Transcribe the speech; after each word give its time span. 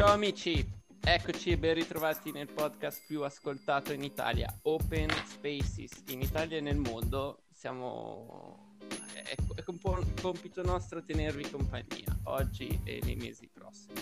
Ciao 0.00 0.14
amici, 0.14 0.66
eccoci 0.98 1.50
e 1.50 1.58
ben 1.58 1.74
ritrovati 1.74 2.32
nel 2.32 2.50
podcast 2.50 3.04
più 3.06 3.22
ascoltato 3.22 3.92
in 3.92 4.02
Italia, 4.02 4.50
Open 4.62 5.10
Spaces, 5.26 6.04
in 6.08 6.22
Italia 6.22 6.56
e 6.56 6.62
nel 6.62 6.78
mondo. 6.78 7.42
Siamo... 7.52 8.78
È, 9.12 9.34
un 9.66 9.76
po' 9.76 9.90
un 9.90 10.14
compito 10.18 10.62
nostro 10.62 11.04
tenervi 11.04 11.50
compagnia, 11.50 12.16
oggi 12.24 12.80
e 12.82 13.00
nei 13.04 13.16
mesi 13.16 13.46
prossimi. 13.52 14.00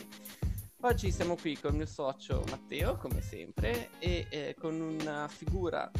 Oggi 0.82 1.10
siamo 1.10 1.34
qui 1.34 1.58
con 1.58 1.72
il 1.72 1.78
mio 1.78 1.86
socio 1.86 2.44
Matteo, 2.48 2.96
come 2.96 3.20
sempre, 3.20 3.90
e 3.98 4.28
eh, 4.30 4.54
con 4.56 4.80
una 4.80 5.26
figura 5.26 5.90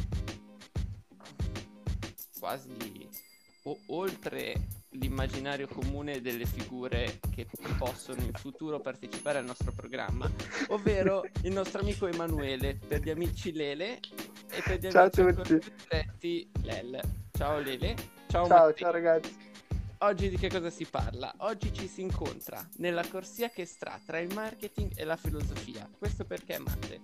quasi 2.39 3.09
o- 3.63 3.79
oltre 3.87 4.78
l'immaginario 4.91 5.67
comune 5.67 6.21
delle 6.21 6.45
figure 6.45 7.19
che 7.33 7.47
possono 7.77 8.21
in 8.21 8.31
futuro 8.33 8.79
partecipare 8.79 9.37
al 9.37 9.45
nostro 9.45 9.71
programma, 9.71 10.29
ovvero 10.69 11.23
il 11.43 11.51
nostro 11.51 11.81
amico 11.81 12.07
Emanuele, 12.07 12.79
per 12.87 13.01
gli 13.01 13.09
amici 13.09 13.51
Lele 13.51 13.99
e 14.49 14.61
per 14.63 14.79
gli 14.79 14.89
ciao 14.89 15.09
amici 15.15 15.59
diretti 15.87 16.51
Lel. 16.63 16.99
Ciao 17.31 17.59
Lele. 17.59 17.95
Ciao, 18.27 18.47
ciao, 18.47 18.73
ciao 18.73 18.91
ragazzi. 18.91 19.47
Oggi 20.01 20.29
di 20.29 20.37
che 20.37 20.49
cosa 20.49 20.69
si 20.69 20.85
parla? 20.85 21.33
Oggi 21.39 21.73
ci 21.73 21.87
si 21.87 22.01
incontra 22.01 22.65
nella 22.77 23.05
corsia 23.05 23.49
che 23.49 23.65
sta 23.65 23.99
tra 24.05 24.19
il 24.19 24.33
marketing 24.33 24.91
e 24.95 25.03
la 25.03 25.17
filosofia. 25.17 25.89
Questo 25.97 26.23
perché, 26.23 26.57
Matte? 26.57 27.01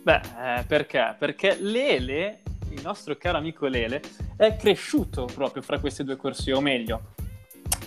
Beh, 0.00 0.20
eh, 0.38 0.64
perché? 0.64 1.16
Perché 1.18 1.56
Lele 1.58 2.42
il 2.74 2.82
nostro 2.82 3.16
caro 3.16 3.38
amico 3.38 3.66
Lele, 3.66 4.02
è 4.36 4.56
cresciuto 4.56 5.26
proprio 5.32 5.62
fra 5.62 5.78
queste 5.78 6.04
due 6.04 6.16
corsie, 6.16 6.52
o 6.52 6.60
meglio, 6.60 7.12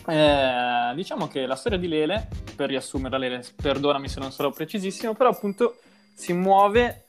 eh, 0.07 0.93
diciamo 0.95 1.27
che 1.27 1.45
la 1.45 1.55
storia 1.55 1.77
di 1.77 1.87
Lele, 1.87 2.27
per 2.55 2.69
riassumerla, 2.69 3.17
Lele, 3.17 3.43
perdonami 3.55 4.07
se 4.07 4.19
non 4.19 4.31
sarò 4.31 4.49
precisissimo, 4.51 5.13
però 5.13 5.29
appunto 5.29 5.77
si 6.13 6.33
muove 6.33 7.07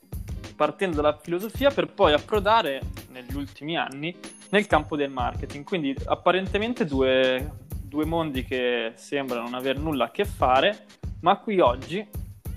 partendo 0.56 0.96
dalla 0.96 1.16
filosofia 1.16 1.70
per 1.70 1.92
poi 1.92 2.12
approdare 2.12 2.80
negli 3.10 3.34
ultimi 3.36 3.76
anni 3.76 4.14
nel 4.50 4.66
campo 4.66 4.96
del 4.96 5.10
marketing. 5.10 5.64
Quindi 5.64 5.94
apparentemente 6.06 6.84
due, 6.84 7.52
due 7.80 8.04
mondi 8.04 8.44
che 8.44 8.92
sembrano 8.96 9.44
non 9.44 9.54
avere 9.54 9.78
nulla 9.78 10.06
a 10.06 10.10
che 10.10 10.24
fare, 10.24 10.86
ma 11.20 11.36
qui 11.38 11.60
oggi 11.60 12.06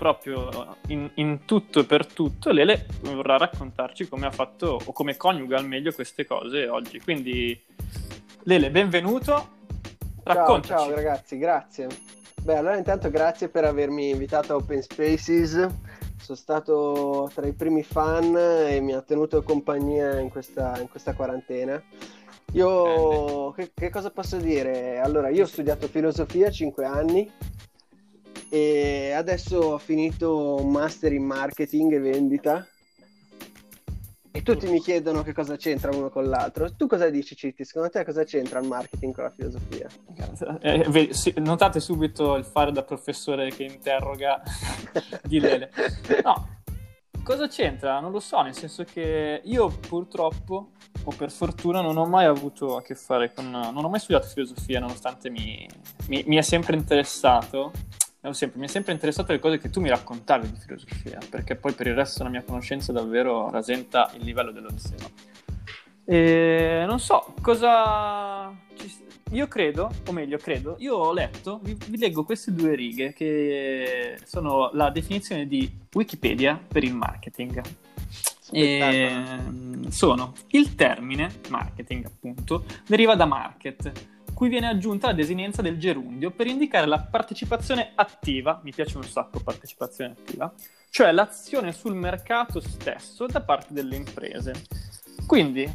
proprio 0.02 0.78
in, 0.88 1.08
in, 1.14 1.44
tutto 1.44 1.78
e 1.78 1.84
per 1.84 2.06
tutto, 2.06 2.50
Lele 2.50 2.86
vorrà 3.02 3.36
raccontarci 3.36 4.08
come 4.08 4.26
ha 4.26 4.32
fatto 4.32 4.80
o 4.84 4.90
come 4.90 5.16
coniuga 5.16 5.56
al 5.58 5.68
meglio 5.68 5.92
queste 5.92 6.26
cose 6.26 6.66
oggi. 6.66 6.98
Quindi, 6.98 7.56
Lele, 8.42 8.72
benvenuto. 8.72 9.60
Raccontaci. 10.24 10.72
Ciao, 10.72 10.86
ciao 10.86 10.94
ragazzi, 10.96 11.38
grazie. 11.38 11.86
Beh, 12.42 12.56
allora 12.56 12.76
intanto 12.76 13.10
grazie 13.10 13.48
per 13.48 13.64
avermi 13.64 14.10
invitato 14.10 14.54
a 14.54 14.56
Open 14.56 14.82
Spaces. 14.82 15.68
Sono 16.18 16.36
stato 16.36 17.30
tra 17.32 17.46
i 17.46 17.52
primi 17.52 17.84
fan 17.84 18.36
e 18.36 18.80
mi 18.80 18.94
ha 18.94 19.02
tenuto 19.02 19.40
compagnia 19.44 20.18
in 20.18 20.30
questa, 20.30 20.80
in 20.80 20.88
questa 20.88 21.14
quarantena. 21.14 21.80
Io 22.54 23.52
che, 23.52 23.70
che, 23.72 23.88
cosa 23.88 24.10
posso 24.10 24.36
dire? 24.38 24.98
Allora, 24.98 25.28
io 25.28 25.44
ho 25.44 25.46
studiato 25.46 25.86
filosofia 25.86 26.50
5 26.50 26.84
anni 26.84 27.30
e 28.54 29.12
adesso 29.12 29.56
ho 29.56 29.78
finito 29.78 30.56
un 30.56 30.70
master 30.70 31.10
in 31.14 31.24
marketing 31.24 31.94
e 31.94 31.98
vendita 32.00 32.66
e 34.30 34.42
tutti 34.42 34.66
mi 34.66 34.78
chiedono 34.78 35.22
che 35.22 35.32
cosa 35.32 35.56
c'entra 35.56 35.90
uno 35.90 36.10
con 36.10 36.28
l'altro. 36.28 36.70
Tu 36.74 36.86
cosa 36.86 37.08
dici, 37.08 37.34
Citti? 37.34 37.64
Secondo 37.64 37.88
te 37.88 38.04
cosa 38.04 38.24
c'entra 38.24 38.58
il 38.58 38.68
marketing 38.68 39.14
con 39.14 39.24
la 39.24 39.30
filosofia? 39.30 39.88
Eh, 40.60 41.10
notate 41.36 41.80
subito 41.80 42.34
il 42.34 42.44
fare 42.44 42.72
da 42.72 42.82
professore 42.82 43.48
che 43.48 43.64
interroga 43.64 44.42
di 45.24 45.40
Lele. 45.40 45.70
No, 46.22 46.60
cosa 47.24 47.48
c'entra? 47.48 48.00
Non 48.00 48.12
lo 48.12 48.20
so, 48.20 48.42
nel 48.42 48.54
senso 48.54 48.84
che 48.84 49.40
io 49.42 49.68
purtroppo, 49.68 50.72
o 51.04 51.14
per 51.16 51.30
fortuna, 51.30 51.80
non 51.80 51.96
ho 51.96 52.04
mai 52.04 52.26
avuto 52.26 52.76
a 52.76 52.82
che 52.82 52.96
fare 52.96 53.32
con... 53.32 53.48
non 53.48 53.82
ho 53.82 53.88
mai 53.88 54.00
studiato 54.00 54.28
filosofia, 54.28 54.78
nonostante 54.78 55.30
mi, 55.30 55.66
mi, 56.08 56.22
mi 56.26 56.36
è 56.36 56.42
sempre 56.42 56.76
interessato 56.76 57.72
sempre, 58.30 58.60
mi 58.60 58.66
è 58.66 58.68
sempre 58.68 58.92
interessato 58.92 59.32
le 59.32 59.40
cose 59.40 59.58
che 59.58 59.68
tu 59.68 59.80
mi 59.80 59.88
raccontavi 59.88 60.50
di 60.50 60.58
filosofia, 60.58 61.18
perché 61.28 61.56
poi 61.56 61.72
per 61.72 61.88
il 61.88 61.94
resto 61.94 62.22
la 62.22 62.28
mia 62.28 62.42
conoscenza 62.42 62.92
davvero 62.92 63.50
rasenta 63.50 64.12
il 64.14 64.22
livello 64.22 64.52
dell'Odissea. 64.52 64.96
E 66.04 66.84
non 66.86 67.00
so 67.00 67.34
cosa. 67.40 68.54
Io 69.30 69.48
credo, 69.48 69.90
o 70.06 70.12
meglio, 70.12 70.36
credo, 70.36 70.76
io 70.78 70.94
ho 70.94 71.12
letto, 71.12 71.58
vi, 71.62 71.76
vi 71.88 71.96
leggo 71.96 72.22
queste 72.22 72.52
due 72.52 72.74
righe 72.74 73.12
che 73.12 74.18
sono 74.24 74.70
la 74.74 74.90
definizione 74.90 75.46
di 75.46 75.70
Wikipedia 75.92 76.60
per 76.68 76.84
il 76.84 76.94
marketing. 76.94 77.62
E, 78.50 79.10
sono 79.88 80.34
il 80.48 80.74
termine 80.74 81.40
marketing, 81.48 82.04
appunto, 82.04 82.64
deriva 82.86 83.14
da 83.14 83.24
market, 83.24 83.90
cui 84.42 84.50
viene 84.50 84.66
aggiunta 84.66 85.06
la 85.06 85.12
desinenza 85.12 85.62
del 85.62 85.78
gerundio 85.78 86.32
per 86.32 86.48
indicare 86.48 86.88
la 86.88 86.98
partecipazione 86.98 87.92
attiva, 87.94 88.60
mi 88.64 88.72
piace 88.72 88.96
un 88.96 89.04
sacco 89.04 89.38
partecipazione 89.38 90.16
attiva, 90.18 90.52
cioè 90.90 91.12
l'azione 91.12 91.70
sul 91.70 91.94
mercato 91.94 92.58
stesso 92.58 93.26
da 93.26 93.40
parte 93.40 93.72
delle 93.72 93.94
imprese. 93.94 94.64
Quindi 95.28 95.72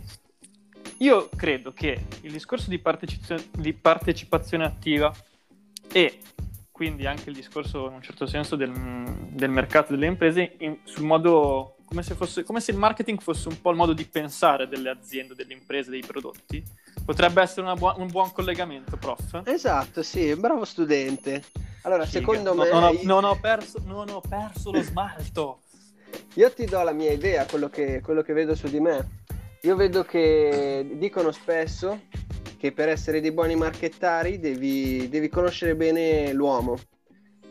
io 0.97 1.29
credo 1.33 1.71
che 1.71 2.07
il 2.23 2.31
discorso 2.33 2.69
di, 2.69 2.77
partecipazione, 2.77 3.45
di 3.57 3.71
partecipazione 3.71 4.65
attiva 4.65 5.13
e 5.89 6.19
quindi 6.69 7.05
anche 7.05 7.29
il 7.29 7.35
discorso 7.37 7.87
in 7.87 7.93
un 7.93 8.01
certo 8.01 8.25
senso 8.25 8.57
del, 8.57 8.73
del 9.29 9.49
mercato 9.49 9.93
delle 9.93 10.07
imprese 10.07 10.57
in, 10.59 10.79
sul 10.83 11.05
modo 11.05 11.76
come 11.87 12.03
se, 12.03 12.15
fosse, 12.15 12.43
come 12.43 12.59
se 12.59 12.71
il 12.71 12.77
marketing 12.77 13.21
fosse 13.21 13.47
un 13.47 13.61
po' 13.61 13.69
il 13.71 13.77
modo 13.77 13.93
di 13.93 14.03
pensare 14.05 14.67
delle 14.67 14.89
aziende, 14.89 15.35
delle 15.35 15.53
imprese, 15.53 15.89
dei 15.89 16.03
prodotti. 16.05 16.61
Potrebbe 17.05 17.41
essere 17.41 17.73
bu- 17.75 17.93
un 17.97 18.07
buon 18.07 18.33
collegamento, 18.33 18.97
prof. 18.97 19.41
Esatto, 19.45 20.03
sì, 20.03 20.35
bravo 20.35 20.65
studente. 20.65 21.45
Allora, 21.83 22.05
Figa. 22.05 22.19
secondo 22.19 22.53
me... 22.53 22.69
Non 22.69 22.83
ho, 22.83 22.99
non, 23.03 23.23
ho 23.23 23.39
perso, 23.39 23.81
non 23.85 24.09
ho, 24.09 24.19
perso, 24.19 24.71
lo 24.71 24.81
smalto. 24.81 25.61
Io 26.33 26.51
ti 26.51 26.65
do 26.65 26.83
la 26.83 26.91
mia 26.91 27.11
idea, 27.11 27.45
quello 27.45 27.69
che, 27.69 28.01
quello 28.01 28.21
che 28.21 28.33
vedo 28.33 28.53
su 28.53 28.67
di 28.67 28.81
me. 28.81 29.23
Io 29.61 29.75
vedo 29.77 30.03
che 30.03 30.89
dicono 30.95 31.31
spesso 31.31 32.01
che 32.57 32.73
per 32.73 32.89
essere 32.89 33.21
dei 33.21 33.31
buoni 33.31 33.55
marchettari 33.55 34.39
devi, 34.39 35.07
devi 35.07 35.29
conoscere 35.29 35.73
bene 35.73 36.33
l'uomo. 36.33 36.77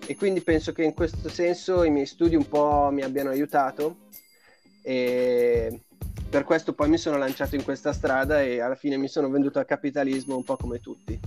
E 0.06 0.14
quindi 0.14 0.42
penso 0.42 0.72
che 0.72 0.82
in 0.82 0.92
questo 0.92 1.30
senso 1.30 1.84
i 1.84 1.90
miei 1.90 2.06
studi 2.06 2.36
un 2.36 2.46
po' 2.46 2.90
mi 2.92 3.02
abbiano 3.02 3.30
aiutato 3.30 4.04
e 4.86 5.80
per 6.30 6.44
questo 6.44 6.72
poi 6.72 6.88
mi 6.88 6.96
sono 6.96 7.18
lanciato 7.18 7.56
in 7.56 7.64
questa 7.64 7.92
strada 7.92 8.40
e 8.40 8.60
alla 8.60 8.76
fine 8.76 8.96
mi 8.96 9.08
sono 9.08 9.28
venduto 9.28 9.58
al 9.58 9.64
capitalismo 9.66 10.36
un 10.36 10.44
po' 10.44 10.56
come 10.56 10.78
tutti. 10.78 11.18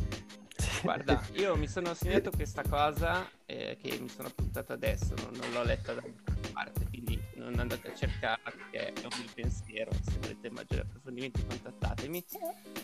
Guarda, 0.81 1.22
io 1.34 1.58
mi 1.58 1.68
sono 1.68 1.94
segnato 1.94 2.31
questa 2.31 2.64
cosa 2.64 3.30
eh, 3.46 3.78
che 3.81 4.00
mi 4.00 4.08
sono 4.08 4.30
appuntato 4.30 4.72
adesso, 4.72 5.14
non, 5.18 5.34
non 5.34 5.52
l'ho 5.52 5.64
letta 5.64 5.94
da 5.94 6.00
nessuna 6.00 6.53
parte, 6.53 6.88
quindi 6.88 7.20
non 7.36 7.59
andate 7.59 7.92
a 7.92 7.96
cercarla 7.96 8.50
perché 8.50 8.94
è 8.94 9.03
un 9.03 9.20
mio 9.20 9.30
pensiero, 9.34 9.91
se 9.91 10.18
volete 10.22 10.50
maggiori 10.52 10.80
approfondimenti 10.80 11.46
contattatemi. 11.46 12.26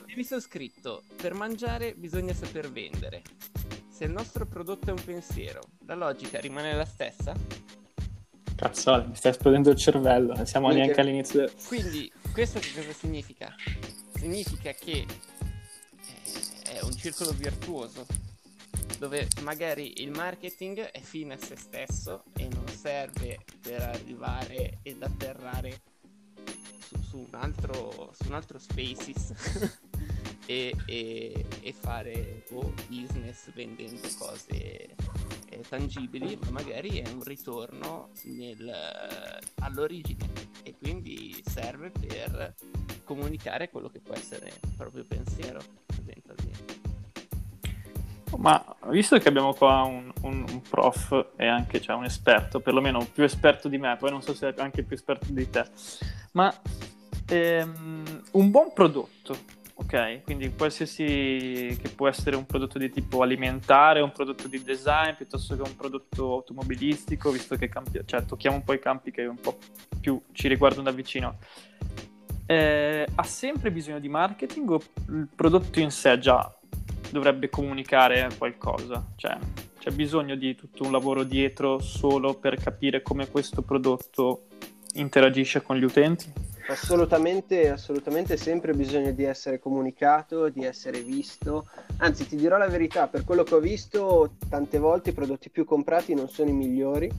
E 0.07 0.13
mi 0.13 0.24
sono 0.25 0.42
scritto, 0.42 1.03
per 1.16 1.34
mangiare 1.34 1.94
bisogna 1.96 2.34
saper 2.34 2.69
vendere. 2.69 3.22
Se 3.88 4.03
il 4.03 4.12
nostro 4.12 4.46
prodotto 4.46 4.90
è 4.90 4.92
un 4.92 5.02
pensiero, 5.06 5.62
la 5.86 5.96
logica 5.96 6.38
rimane 6.42 6.74
la 6.74 6.84
stessa? 6.84 7.34
Cazzo, 8.55 9.05
mi 9.07 9.16
sta 9.16 9.29
esplodendo 9.29 9.69
il 9.69 9.75
cervello, 9.75 10.33
non 10.33 10.45
siamo 10.45 10.67
Quindi, 10.67 10.83
neanche 10.85 11.01
all'inizio. 11.01 11.39
Del... 11.39 11.53
Quindi, 11.67 12.11
questo 12.31 12.59
che 12.59 12.71
cosa 12.73 12.93
significa? 12.93 13.53
Significa 14.13 14.71
che 14.71 15.05
eh, 16.63 16.79
è 16.79 16.81
un 16.81 16.95
circolo 16.95 17.31
virtuoso 17.31 18.06
dove 18.97 19.27
magari 19.41 20.01
il 20.01 20.12
marketing 20.12 20.80
è 20.80 21.01
fine 21.01 21.33
a 21.33 21.38
se 21.38 21.57
stesso 21.57 22.24
e 22.38 22.47
non 22.47 22.68
serve 22.68 23.39
per 23.62 23.81
arrivare 23.81 24.80
ed 24.83 25.03
atterrare 25.03 25.81
su, 26.80 27.01
su 27.01 27.18
un 27.18 27.38
altro 27.38 28.13
su 28.18 28.27
un 28.27 28.35
altro 28.35 28.57
spaces 28.57 29.33
e, 30.45 30.74
e, 30.85 31.45
e, 31.62 31.74
fare 31.74 32.45
oh, 32.51 32.74
business 32.88 33.51
vendendo 33.53 34.07
cose 34.18 34.95
eh, 35.56 35.62
tangibili, 35.68 36.38
ma 36.44 36.52
magari 36.52 36.98
è 36.98 37.07
un 37.10 37.24
ritorno 37.24 38.10
nel, 38.24 38.72
all'origine 39.62 40.28
e 40.63 40.75
quindi 40.78 41.42
serve 41.46 41.92
per 41.92 42.56
comunicare 43.04 43.69
quello 43.69 43.90
che 43.90 44.00
può 44.00 44.13
essere 44.13 44.48
il 44.48 44.74
proprio 44.75 45.06
pensiero. 45.06 45.84
Ma 48.38 48.63
visto 48.88 49.18
che 49.18 49.30
abbiamo 49.30 49.54
qua 49.54 49.84
un, 49.84 50.12
un, 50.24 50.46
un 50.50 50.62
prof 50.62 51.34
e 51.38 51.48
anche 51.48 51.80
cioè, 51.80 51.96
un 51.96 52.04
esperto, 52.04 52.60
perlomeno 52.60 53.06
più 53.06 53.24
esperto 53.24 53.68
di 53.69 53.78
me, 53.78 53.96
poi 53.98 54.12
non 54.12 54.22
so 54.22 54.34
se 54.34 54.54
è 54.54 54.62
anche 54.62 54.84
più 54.84 54.96
esperto 54.96 55.28
di 55.30 55.50
te, 55.50 55.66
ma 56.34 56.54
ehm, 57.28 58.24
un 58.31 58.52
buon 58.52 58.74
prodotto 58.74 59.38
ok? 59.85 60.23
Quindi 60.23 60.51
qualsiasi 60.55 61.77
che 61.79 61.89
può 61.95 62.07
essere 62.07 62.35
un 62.35 62.45
prodotto 62.45 62.77
di 62.77 62.89
tipo 62.89 63.21
alimentare, 63.21 64.01
un 64.01 64.11
prodotto 64.11 64.47
di 64.47 64.61
design, 64.61 65.13
piuttosto 65.15 65.55
che 65.55 65.61
un 65.61 65.75
prodotto 65.75 66.33
automobilistico, 66.33 67.29
visto 67.31 67.55
che 67.55 67.69
campi- 67.69 68.01
cioè, 68.05 68.25
tocchiamo 68.25 68.57
un 68.57 68.63
po' 68.63 68.73
i 68.73 68.79
campi 68.79 69.11
che 69.11 69.25
un 69.25 69.39
po' 69.39 69.57
più 69.99 70.19
ci 70.31 70.47
riguardano 70.47 70.83
da 70.83 70.91
vicino. 70.91 71.37
Eh, 72.47 73.07
ha 73.15 73.23
sempre 73.23 73.71
bisogno 73.71 73.99
di 73.99 74.09
marketing 74.09 74.69
o 74.69 74.81
il 75.09 75.27
prodotto 75.33 75.79
in 75.79 75.89
sé 75.89 76.19
già 76.19 76.53
dovrebbe 77.11 77.49
comunicare 77.49 78.29
qualcosa? 78.37 79.03
Cioè, 79.15 79.37
c'è 79.79 79.91
bisogno 79.91 80.35
di 80.35 80.55
tutto 80.55 80.83
un 80.83 80.91
lavoro 80.91 81.23
dietro 81.23 81.79
solo 81.79 82.33
per 82.35 82.55
capire 82.57 83.01
come 83.01 83.29
questo 83.29 83.61
prodotto 83.61 84.47
interagisce 84.93 85.61
con 85.61 85.77
gli 85.77 85.83
utenti? 85.83 86.31
Assolutamente, 86.67 87.69
assolutamente 87.69 88.38
sempre 88.38 88.73
bisogno 88.73 89.12
di 89.12 89.23
essere 89.23 89.59
comunicato, 89.59 90.50
di 90.50 90.65
essere 90.65 91.01
visto. 91.01 91.69
Anzi, 91.97 92.27
ti 92.27 92.35
dirò 92.35 92.57
la 92.57 92.67
verità, 92.67 93.07
per 93.07 93.23
quello 93.23 93.44
che 93.44 93.53
ho 93.53 93.59
visto, 93.59 94.35
tante 94.50 94.79
volte 94.79 95.12
i 95.12 95.13
prodotti 95.13 95.51
più 95.51 95.63
comprati 95.63 96.15
non 96.15 96.27
sono 96.27 96.50
i 96.50 96.53
migliori 96.53 97.09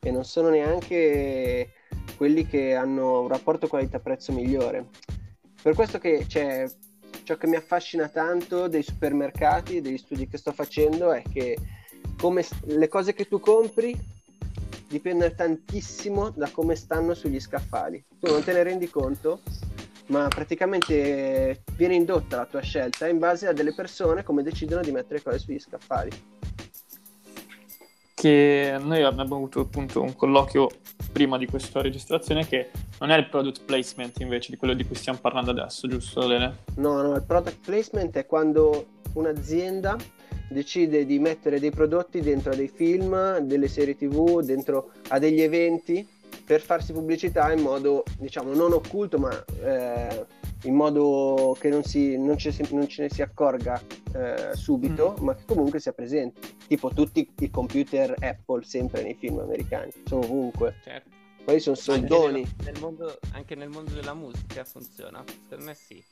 e 0.00 0.10
non 0.12 0.24
sono 0.24 0.48
neanche 0.50 1.72
quelli 2.16 2.46
che 2.46 2.74
hanno 2.74 3.22
un 3.22 3.28
rapporto 3.28 3.66
qualità-prezzo 3.66 4.32
migliore. 4.32 4.86
Per 5.60 5.74
questo 5.74 5.98
che 5.98 6.26
c'è 6.28 6.64
ciò 7.24 7.36
che 7.36 7.46
mi 7.46 7.56
affascina 7.56 8.08
tanto 8.08 8.68
dei 8.68 8.82
supermercati, 8.82 9.80
degli 9.80 9.98
studi 9.98 10.28
che 10.28 10.36
sto 10.36 10.52
facendo 10.52 11.10
è 11.10 11.22
che 11.22 11.56
come 12.16 12.44
le 12.66 12.88
cose 12.88 13.12
che 13.12 13.26
tu 13.26 13.40
compri 13.40 13.98
dipendono 14.94 15.34
tantissimo 15.34 16.30
da 16.30 16.48
come 16.50 16.76
stanno 16.76 17.14
sugli 17.14 17.40
scaffali. 17.40 18.04
Tu 18.20 18.30
non 18.30 18.44
te 18.44 18.52
ne 18.52 18.62
rendi 18.62 18.88
conto, 18.88 19.40
ma 20.06 20.28
praticamente 20.28 21.64
viene 21.76 21.96
indotta 21.96 22.36
la 22.36 22.46
tua 22.46 22.60
scelta 22.60 23.08
in 23.08 23.18
base 23.18 23.48
a 23.48 23.52
delle 23.52 23.74
persone 23.74 24.22
come 24.22 24.44
decidono 24.44 24.82
di 24.82 24.92
mettere 24.92 25.20
cose 25.20 25.38
sugli 25.40 25.58
scaffali. 25.58 26.10
Che 28.14 28.76
noi 28.80 29.02
abbiamo 29.02 29.34
avuto 29.34 29.60
appunto 29.60 30.00
un 30.00 30.14
colloquio 30.14 30.68
prima 31.12 31.38
di 31.38 31.46
questa 31.46 31.82
registrazione 31.82 32.46
che 32.46 32.70
non 33.00 33.10
è 33.10 33.18
il 33.18 33.28
product 33.28 33.64
placement 33.64 34.20
invece 34.20 34.52
di 34.52 34.56
quello 34.56 34.74
di 34.74 34.86
cui 34.86 34.94
stiamo 34.94 35.18
parlando 35.20 35.50
adesso, 35.50 35.88
giusto 35.88 36.24
Lene? 36.26 36.58
No, 36.76 37.02
no, 37.02 37.16
il 37.16 37.24
product 37.24 37.58
placement 37.64 38.16
è 38.16 38.26
quando 38.26 38.86
un'azienda 39.14 39.96
decide 40.48 41.04
di 41.06 41.18
mettere 41.18 41.60
dei 41.60 41.70
prodotti 41.70 42.20
dentro 42.20 42.52
a 42.52 42.56
dei 42.56 42.68
film, 42.68 43.38
delle 43.38 43.68
serie 43.68 43.96
tv, 43.96 44.40
dentro 44.42 44.92
a 45.08 45.18
degli 45.18 45.40
eventi 45.40 46.06
per 46.44 46.60
farsi 46.60 46.92
pubblicità 46.92 47.52
in 47.52 47.60
modo, 47.60 48.04
diciamo, 48.18 48.52
non 48.54 48.72
occulto, 48.72 49.18
ma 49.18 49.44
eh, 49.62 50.26
in 50.64 50.74
modo 50.74 51.56
che 51.58 51.68
non, 51.68 51.82
si, 51.84 52.18
non, 52.18 52.36
ci, 52.36 52.54
non 52.70 52.86
ce 52.88 53.02
ne 53.02 53.10
si 53.10 53.22
accorga 53.22 53.80
eh, 54.14 54.50
subito, 54.54 55.16
mm. 55.18 55.24
ma 55.24 55.34
che 55.34 55.44
comunque 55.46 55.80
sia 55.80 55.92
presente. 55.92 56.40
Tipo 56.66 56.90
tutti 56.90 57.28
i 57.38 57.50
computer 57.50 58.14
Apple 58.20 58.64
sempre 58.64 59.02
nei 59.02 59.14
film 59.14 59.38
americani, 59.38 59.90
sono 60.04 60.24
ovunque. 60.24 60.76
Certo. 60.82 61.10
Quelli 61.44 61.60
sono 61.60 61.76
soldoni. 61.76 62.40
Anche 62.40 62.54
nel, 62.56 62.72
nel 62.72 62.80
mondo, 62.80 63.18
anche 63.32 63.54
nel 63.54 63.68
mondo 63.68 63.90
della 63.92 64.14
musica 64.14 64.64
funziona? 64.64 65.22
Secondo 65.26 65.64
me 65.64 65.74
sì. 65.74 66.02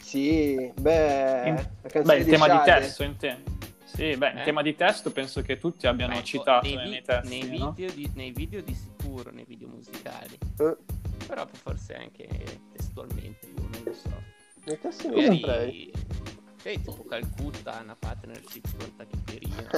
Sì, 0.00 0.70
beh, 0.78 1.48
in, 1.48 1.68
beh 2.04 2.16
il 2.16 2.26
tema 2.26 2.46
Shade. 2.46 2.58
di 2.58 2.64
testo 2.64 3.02
in 3.02 3.16
te. 3.16 3.36
Sì, 3.84 4.16
beh, 4.16 4.30
eh? 4.30 4.38
in 4.38 4.42
tema 4.44 4.62
di 4.62 4.74
testo 4.74 5.10
penso 5.10 5.42
che 5.42 5.58
tutti 5.58 5.86
abbiano 5.86 6.14
beh, 6.14 6.24
citato 6.24 6.66
nei, 6.66 6.88
nei, 6.88 7.02
testi, 7.02 7.48
nei, 7.48 7.58
no? 7.58 7.72
video 7.72 7.94
di, 7.94 8.10
nei, 8.14 8.30
video 8.30 8.60
di, 8.62 8.74
sicuro, 8.74 9.30
nei 9.30 9.44
video 9.46 9.68
musicali. 9.68 10.38
Eh. 10.58 10.76
Però 11.26 11.46
forse 11.50 11.94
anche 11.94 12.28
testualmente, 12.72 13.48
non 13.56 13.70
lo 13.84 13.92
so. 13.92 14.22
Nei 14.64 14.78
testi 14.80 15.08
non 15.08 15.36
saprei. 15.36 15.92
Sei 16.62 16.80
tipo 16.80 17.04
Calcutta, 17.04 17.80
una 17.82 17.96
partnership 17.98 18.68
con 18.78 18.94
Tachipirina. 18.94 19.68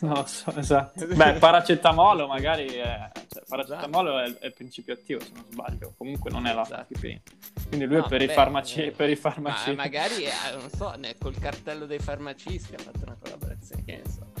non 0.00 0.24
so, 0.26 0.56
esatto. 0.56 1.04
Beh, 1.14 1.34
paracetamolo 1.34 2.26
magari 2.26 2.64
è... 2.68 3.10
Cioè, 3.28 3.42
paracetamolo 3.46 4.20
è, 4.20 4.38
è, 4.38 4.46
il 4.46 4.54
principio 4.54 4.94
attivo, 4.94 5.20
se 5.20 5.32
non 5.34 5.44
sbaglio. 5.50 5.92
Comunque 5.98 6.30
non 6.30 6.46
è 6.46 6.54
la 6.54 6.62
esatto. 6.62 6.98
Quindi 6.98 7.84
lui 7.84 7.96
no, 7.96 8.06
è 8.06 8.08
per, 8.08 8.24
beh, 8.24 8.32
i 8.32 8.34
farmaci, 8.34 8.84
eh, 8.84 8.90
per 8.92 9.10
i 9.10 9.16
farmaci. 9.16 9.68
Ma 9.74 9.82
magari, 9.82 10.22
è, 10.22 10.32
non 10.58 10.70
so, 10.70 10.94
col 11.18 11.38
cartello 11.38 11.84
dei 11.84 11.98
farmacisti 11.98 12.74
ha 12.74 12.78
fatto 12.78 13.00
una 13.02 13.16
collaborazione, 13.20 13.84
che 13.84 14.02
ne 14.02 14.10
so. 14.10 14.32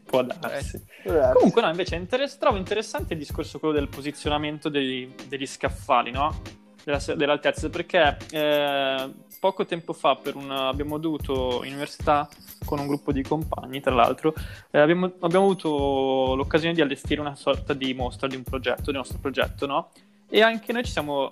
Può 0.06 0.24
darsi. 0.24 0.82
Eh. 1.04 1.30
Comunque, 1.34 1.62
no, 1.62 1.68
invece 1.68 1.94
inter- 1.94 2.36
trovo 2.36 2.56
interessante 2.56 3.12
il 3.12 3.20
discorso 3.20 3.60
quello 3.60 3.74
del 3.74 3.88
posizionamento 3.88 4.68
degli, 4.68 5.08
degli 5.28 5.46
scaffali, 5.46 6.10
no? 6.10 6.64
Della, 6.86 7.00
dell'altezza, 7.16 7.68
perché 7.68 8.16
eh, 8.30 9.10
poco 9.40 9.66
tempo 9.66 9.92
fa 9.92 10.16
una, 10.34 10.68
abbiamo 10.68 10.98
dovuto 10.98 11.64
in 11.64 11.72
università 11.72 12.28
con 12.64 12.78
un 12.78 12.86
gruppo 12.86 13.10
di 13.10 13.24
compagni, 13.24 13.80
tra 13.80 13.92
l'altro, 13.92 14.32
eh, 14.70 14.78
abbiamo, 14.78 15.06
abbiamo, 15.18 15.46
avuto 15.46 16.36
l'occasione 16.36 16.74
di 16.74 16.80
allestire 16.80 17.20
una 17.20 17.34
sorta 17.34 17.74
di 17.74 17.92
mostra 17.92 18.28
di 18.28 18.36
un 18.36 18.44
progetto, 18.44 18.82
del 18.84 18.94
nostro 18.94 19.18
progetto, 19.18 19.66
no? 19.66 19.90
E 20.28 20.42
anche 20.42 20.72
noi 20.72 20.84
ci 20.84 20.92
siamo 20.92 21.28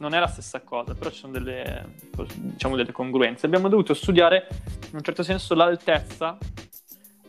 non 0.00 0.12
è 0.12 0.18
la 0.18 0.26
stessa 0.26 0.60
cosa, 0.60 0.94
però 0.94 1.08
ci 1.08 1.20
sono 1.20 1.32
delle, 1.32 1.94
diciamo, 2.34 2.76
delle 2.76 2.92
congruenze. 2.92 3.46
Abbiamo 3.46 3.68
dovuto 3.68 3.94
studiare 3.94 4.48
in 4.90 4.96
un 4.96 5.02
certo 5.02 5.22
senso 5.22 5.54
l'altezza 5.54 6.36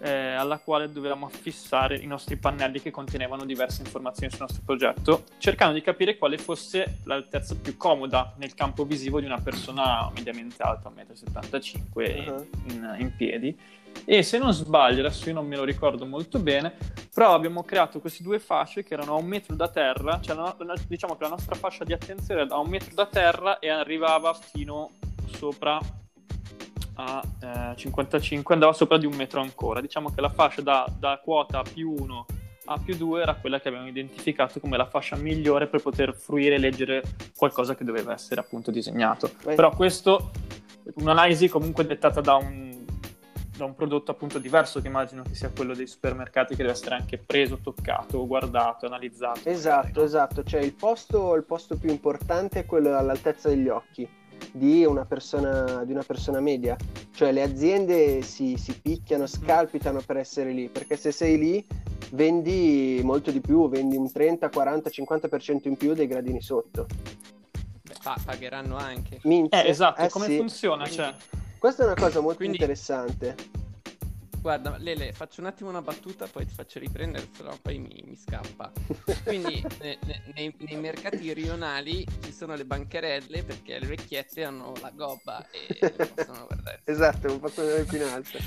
eh, 0.02 0.34
alla 0.34 0.58
quale 0.58 0.92
dovevamo 0.92 1.28
affissare 1.28 1.96
i 1.98 2.08
nostri 2.08 2.36
pannelli 2.38 2.82
che 2.82 2.92
contenevano 2.92 3.46
diverse 3.46 3.82
informazioni 3.84 4.32
sul 4.32 4.42
nostro 4.42 4.62
progetto, 4.66 5.26
cercando 5.38 5.76
di 5.76 5.82
capire 5.82 6.18
quale 6.18 6.38
fosse 6.38 7.00
l'altezza 7.04 7.56
più 7.56 7.78
comoda 7.78 8.34
nel 8.38 8.54
campo 8.56 8.84
visivo 8.84 9.20
di 9.20 9.26
una 9.26 9.40
persona 9.40 10.10
mediamente 10.14 10.62
alta, 10.64 10.92
1,75 10.92 11.92
m 11.94 12.30
uh-huh. 12.30 12.48
in, 12.70 12.96
in 13.00 13.16
piedi. 13.16 13.58
E 14.06 14.24
se 14.24 14.38
non 14.38 14.54
sbaglio, 14.54 15.02
adesso 15.02 15.28
io 15.28 15.36
non 15.36 15.46
me 15.46 15.58
lo 15.58 15.64
ricordo 15.64 16.06
molto 16.06 16.40
bene, 16.40 16.74
però 17.14 17.34
abbiamo 17.34 17.64
creato 17.64 18.00
queste 18.00 18.24
due 18.24 18.40
fasce 18.40 18.84
che 18.84 18.94
erano 18.94 19.14
a 19.14 19.18
un 19.18 19.26
metro 19.26 19.54
da 19.54 19.68
terra, 19.68 20.20
cioè 20.22 20.36
la, 20.36 20.56
diciamo 20.88 21.16
che 21.16 21.24
la 21.24 21.30
nostra 21.30 21.56
fascia 21.56 21.84
di 21.84 21.94
attenzione 21.94 22.42
era 22.42 22.56
a 22.56 22.60
un 22.60 22.70
metro 22.70 22.96
da 22.96 23.06
terra 23.06 23.60
e 23.60 23.70
arrivava 23.70 24.34
fino 24.34 24.92
sopra 25.26 25.80
a 27.02 27.72
eh, 27.72 27.76
55 27.76 28.54
andava 28.54 28.74
sopra 28.74 28.98
di 28.98 29.06
un 29.06 29.16
metro 29.16 29.42
ancora. 29.42 29.82
Diciamo 29.82 30.12
che 30.12 30.22
la 30.22 30.30
fascia 30.30 30.62
da, 30.62 30.88
da 30.98 31.20
quota 31.24 31.64
più 31.64 31.94
1 31.98 32.26
a 32.66 32.78
più 32.78 32.96
2 32.96 33.22
era 33.22 33.34
quella 33.36 33.60
che 33.60 33.70
abbiamo 33.70 33.88
identificato 33.88 34.60
come 34.60 34.78
la 34.78 34.86
fascia 34.86 35.16
migliore 35.16 35.68
per 35.68 35.82
poter 35.82 36.16
fruire 36.16 36.56
e 36.56 36.60
leggere 36.60 37.02
qualcosa 37.36 37.76
che 37.76 37.84
doveva 37.84 38.14
essere 38.14 38.40
appunto 38.40 38.70
disegnato. 38.70 39.32
Beh. 39.44 39.56
Però 39.56 39.72
questo, 39.72 40.32
un'analisi 40.96 41.50
comunque 41.50 41.86
dettata 41.86 42.22
da 42.22 42.36
un, 42.36 42.86
da 43.58 43.66
un 43.66 43.74
prodotto 43.74 44.12
appunto 44.12 44.38
diverso 44.38 44.80
che 44.80 44.88
immagino 44.88 45.24
che 45.24 45.34
sia 45.34 45.50
quello 45.50 45.74
dei 45.74 45.88
supermercati 45.88 46.56
che 46.56 46.62
deve 46.62 46.76
essere 46.76 46.96
anche 46.96 47.18
preso, 47.18 47.58
toccato, 47.58 48.26
guardato, 48.28 48.86
analizzato. 48.86 49.50
Esatto, 49.50 49.88
magari, 49.88 50.06
esatto, 50.06 50.44
cioè 50.44 50.62
il 50.62 50.74
posto, 50.74 51.36
il 51.36 51.44
posto 51.44 51.76
più 51.78 51.90
importante 51.90 52.60
è 52.60 52.66
quello 52.66 52.96
all'altezza 52.96 53.50
degli 53.50 53.70
occhi 53.70 54.08
di 54.52 54.86
una 54.86 55.06
persona, 55.06 55.84
di 55.84 55.92
una 55.92 56.04
persona 56.04 56.40
media. 56.40 56.76
Cioè 57.14 57.32
le 57.32 57.42
aziende 57.42 58.22
si, 58.22 58.58
si 58.58 58.80
picchiano, 58.80 59.28
scalpitano 59.28 60.02
per 60.06 60.18
essere 60.18 60.52
lì, 60.52 60.70
perché 60.70 60.98
se 60.98 61.12
sei 61.12 61.38
lì 61.38 61.68
vendi 62.12 63.00
molto 63.04 63.32
di 63.32 63.42
più, 63.42 63.70
vendi 63.70 63.96
un 63.96 64.12
30, 64.12 64.50
40, 64.50 64.90
50% 64.90 65.68
in 65.68 65.78
più 65.78 65.94
dei 65.94 66.08
gradini 66.08 66.42
sotto. 66.42 66.88
Beh, 67.82 68.14
pagheranno 68.26 68.78
anche. 68.78 69.20
Minchia. 69.24 69.64
Eh, 69.64 69.70
esatto, 69.70 70.02
eh, 70.02 70.10
come 70.10 70.26
sì. 70.26 70.38
funziona? 70.38 70.86
Cioè... 70.86 71.14
Questa 71.58 71.84
è 71.84 71.86
una 71.86 71.96
cosa 71.96 72.22
molto 72.22 72.38
Quindi... 72.38 72.58
interessante 72.58 73.36
Guarda, 74.42 74.76
Lele, 74.80 75.14
faccio 75.14 75.40
un 75.40 75.46
attimo 75.46 75.70
una 75.70 75.84
battuta, 75.84 76.26
poi 76.26 76.48
ti 76.48 76.56
faccio 76.56 76.80
riprendere, 76.80 77.28
se 77.32 77.44
no 77.44 77.56
poi 77.62 77.78
mi, 77.78 78.04
mi 78.08 78.16
scappa. 78.16 78.72
Quindi 79.24 79.64
ne, 79.82 80.00
ne, 80.04 80.22
nei, 80.34 80.56
nei, 80.58 80.78
mercati 80.78 81.32
rionali 81.32 82.04
ci 82.24 82.34
sono 82.34 82.56
le 82.56 82.66
bancherelle 82.66 83.44
perché 83.44 83.78
le 83.78 83.86
vecchiette 83.86 84.44
hanno 84.44 84.74
la 84.82 84.92
gobba 84.96 85.46
e 85.52 85.78
non 85.80 86.10
possono 86.16 86.46
guardare. 86.48 86.82
esatto, 86.86 87.28
non 87.28 87.40
possono 87.40 87.68
vedere 87.68 87.86
più 87.86 87.98
in 87.98 88.04
alto. 88.04 88.38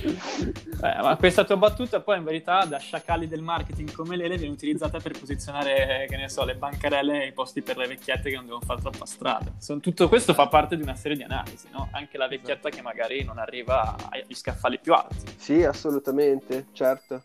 Beh, 0.81 0.97
ma 1.01 1.17
questa 1.17 1.45
tua 1.45 1.57
battuta 1.57 2.01
poi 2.01 2.19
in 2.19 2.25
verità 2.25 2.65
da 2.65 2.79
sciacalli 2.79 3.29
del 3.29 3.43
marketing 3.43 3.93
come 3.93 4.17
Lele 4.17 4.37
viene 4.37 4.53
utilizzata 4.53 4.99
per 4.99 5.17
posizionare, 5.17 6.07
che 6.09 6.17
ne 6.17 6.29
so, 6.29 6.45
le 6.45 6.57
bancarelle 6.57 7.23
ai 7.23 7.33
posti 7.33 7.63
per 7.63 7.77
le 7.77 7.87
vecchiette 7.87 8.31
che 8.31 8.35
non 8.35 8.47
devono 8.47 8.65
fare 8.65 8.81
troppa 8.81 9.07
strada. 9.07 9.53
Sono, 9.59 9.79
tutto 9.79 10.09
questo 10.09 10.35
fa 10.35 10.49
parte 10.49 10.75
di 10.75 10.83
una 10.83 10.97
serie 10.97 11.17
di 11.17 11.23
analisi, 11.23 11.69
no? 11.71 11.89
Anche 11.93 12.19
la 12.19 12.27
vecchietta 12.27 12.69
esatto. 12.69 12.77
che 12.77 12.83
magari 12.83 13.23
non 13.23 13.39
arriva 13.39 13.95
agli 14.11 14.35
scaffali 14.35 14.81
più 14.81 14.93
alti. 14.93 15.34
Sì, 15.45 15.63
assolutamente 15.63 16.69
certo. 16.73 17.23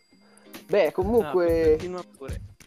Beh, 0.68 0.92
comunque... 0.92 1.78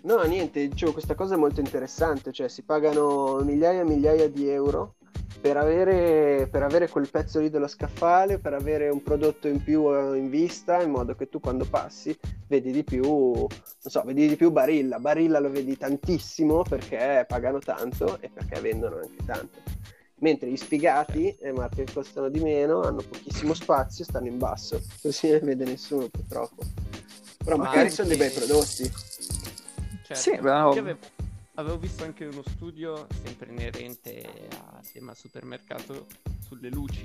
No, 0.00 0.16
no, 0.16 0.23
niente, 0.23 0.66
dicevo, 0.66 0.92
questa 0.92 1.14
cosa 1.14 1.35
è 1.35 1.37
molto 1.37 1.61
interessante, 1.61 2.32
cioè 2.32 2.49
si 2.49 2.62
pagano 2.62 3.38
migliaia 3.44 3.82
e 3.82 3.85
migliaia 3.85 4.30
di 4.30 4.49
euro 4.49 4.94
per 5.42 5.59
avere, 5.59 6.49
per 6.50 6.62
avere 6.62 6.88
quel 6.88 7.11
pezzo 7.11 7.38
lì 7.38 7.50
dello 7.50 7.68
scaffale, 7.68 8.38
per 8.38 8.54
avere 8.54 8.88
un 8.88 9.02
prodotto 9.02 9.47
in 9.47 9.62
più 9.62 9.94
eh, 9.94 10.16
in 10.16 10.30
vista, 10.30 10.80
in 10.80 10.90
modo 10.90 11.14
che 11.14 11.28
tu 11.28 11.38
quando 11.38 11.66
passi 11.66 12.18
vedi 12.47 12.73
di 12.73 12.82
più, 12.82 13.04
non 13.04 13.49
so, 13.76 14.02
vedi 14.06 14.28
di 14.28 14.37
più 14.37 14.50
Barilla. 14.52 15.00
Barilla 15.00 15.38
lo 15.38 15.50
vedi 15.50 15.76
tantissimo 15.76 16.62
perché 16.62 17.26
pagano 17.28 17.59
tanto 17.59 18.18
e 18.23 18.30
perché 18.32 18.59
vendono 18.59 18.97
anche 18.97 19.23
tanto. 19.26 19.59
Mentre 20.23 20.50
gli 20.50 20.57
sfigati, 20.57 21.37
marche 21.55 21.85
che 21.85 21.93
costano 21.93 22.29
di 22.29 22.41
meno, 22.41 22.81
hanno 22.83 23.02
pochissimo 23.02 23.55
spazio, 23.55 24.05
stanno 24.05 24.29
in 24.29 24.38
basso, 24.38 24.81
così 25.00 25.31
non 25.31 25.41
vede 25.43 25.64
nessuno 25.64 26.09
purtroppo. 26.09 26.62
Però 27.45 27.57
Ma 27.57 27.64
magari 27.64 27.81
anche- 27.83 27.93
sono 27.95 28.09
dei 28.09 28.17
bei 28.17 28.31
prodotti. 28.31 28.85
Certo. 30.05 30.14
Sì, 30.14 30.31
ovvio. 30.31 30.81
avevo, 30.81 30.99
avevo 31.55 31.79
visto 31.79 32.05
anche 32.05 32.25
uno 32.26 32.43
studio 32.55 33.07
sempre 33.25 33.50
inerente 33.50 34.49
a 34.50 34.81
tema 34.93 35.12
supermercato 35.14 36.07
sulle 36.47 36.69
luci, 36.69 37.02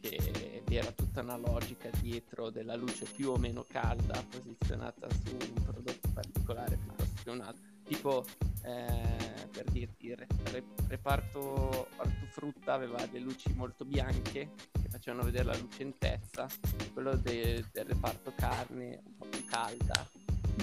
che 0.00 0.62
vi 0.66 0.76
era 0.76 0.90
tutta 0.90 1.20
una 1.20 1.36
logica 1.36 1.88
dietro 2.00 2.50
della 2.50 2.74
luce 2.74 3.06
più 3.14 3.30
o 3.30 3.36
meno 3.36 3.64
calda 3.70 4.20
posizionata 4.28 5.06
su 5.10 5.32
un 5.32 5.62
prodotto 5.62 6.08
particolare 6.12 6.76
piuttosto 6.76 7.20
che 7.22 7.30
un 7.30 7.40
altro. 7.40 7.62
Tipo, 7.84 8.24
eh, 8.66 9.48
per 9.52 9.64
dirti, 9.70 10.08
il 10.08 10.16
re- 10.16 10.26
re- 10.50 10.64
reparto 10.88 11.88
ortofrutta 11.96 12.72
aveva 12.72 12.98
delle 13.06 13.24
luci 13.24 13.52
molto 13.54 13.84
bianche 13.84 14.50
che 14.72 14.88
facevano 14.90 15.22
vedere 15.22 15.44
la 15.44 15.56
lucentezza, 15.56 16.46
quello 16.92 17.14
de- 17.16 17.64
del 17.72 17.84
reparto 17.84 18.32
carne 18.34 19.00
un 19.04 19.16
po' 19.16 19.26
più 19.26 19.44
calda. 19.44 20.06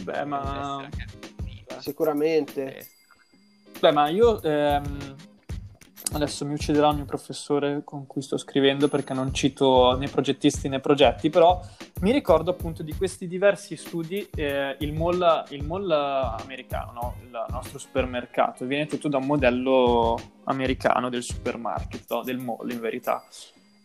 Beh, 0.04 0.26
ma... 0.26 0.90
Sicuramente. 1.80 2.78
Eh, 2.78 2.88
Beh, 3.80 3.92
ma 3.92 4.08
io 4.08 4.42
ehm, 4.42 5.16
adesso 6.14 6.46
mi 6.46 6.54
ucciderà 6.54 6.90
il 6.90 6.98
mio 6.98 7.06
professore 7.06 7.84
con 7.84 8.06
cui 8.06 8.22
sto 8.22 8.38
scrivendo 8.38 8.88
perché 8.88 9.14
non 9.14 9.34
cito 9.34 9.98
né 9.98 10.08
progettisti 10.08 10.70
né 10.70 10.80
progetti, 10.80 11.30
però 11.30 11.60
mi 12.04 12.12
ricordo 12.12 12.52
appunto 12.52 12.84
di 12.84 12.94
questi 12.94 13.28
diversi 13.28 13.78
studi. 13.78 14.28
eh, 14.36 14.76
il, 14.80 14.92
mall, 14.92 15.46
il 15.52 15.64
mall 15.64 15.90
americano, 15.90 16.92
no? 16.92 17.16
il 17.24 17.46
nostro 17.50 17.80
supermercato, 17.80 18.66
viene 18.66 18.88
tutto 18.88 19.08
da 19.08 19.18
un 19.18 19.26
modello 19.26 20.20
americano 20.44 21.08
del 21.10 21.24
supermarket, 21.24 22.04
no? 22.10 22.22
del 22.22 22.40
mall 22.40 22.70
in 22.70 22.82
verità. 22.82 23.24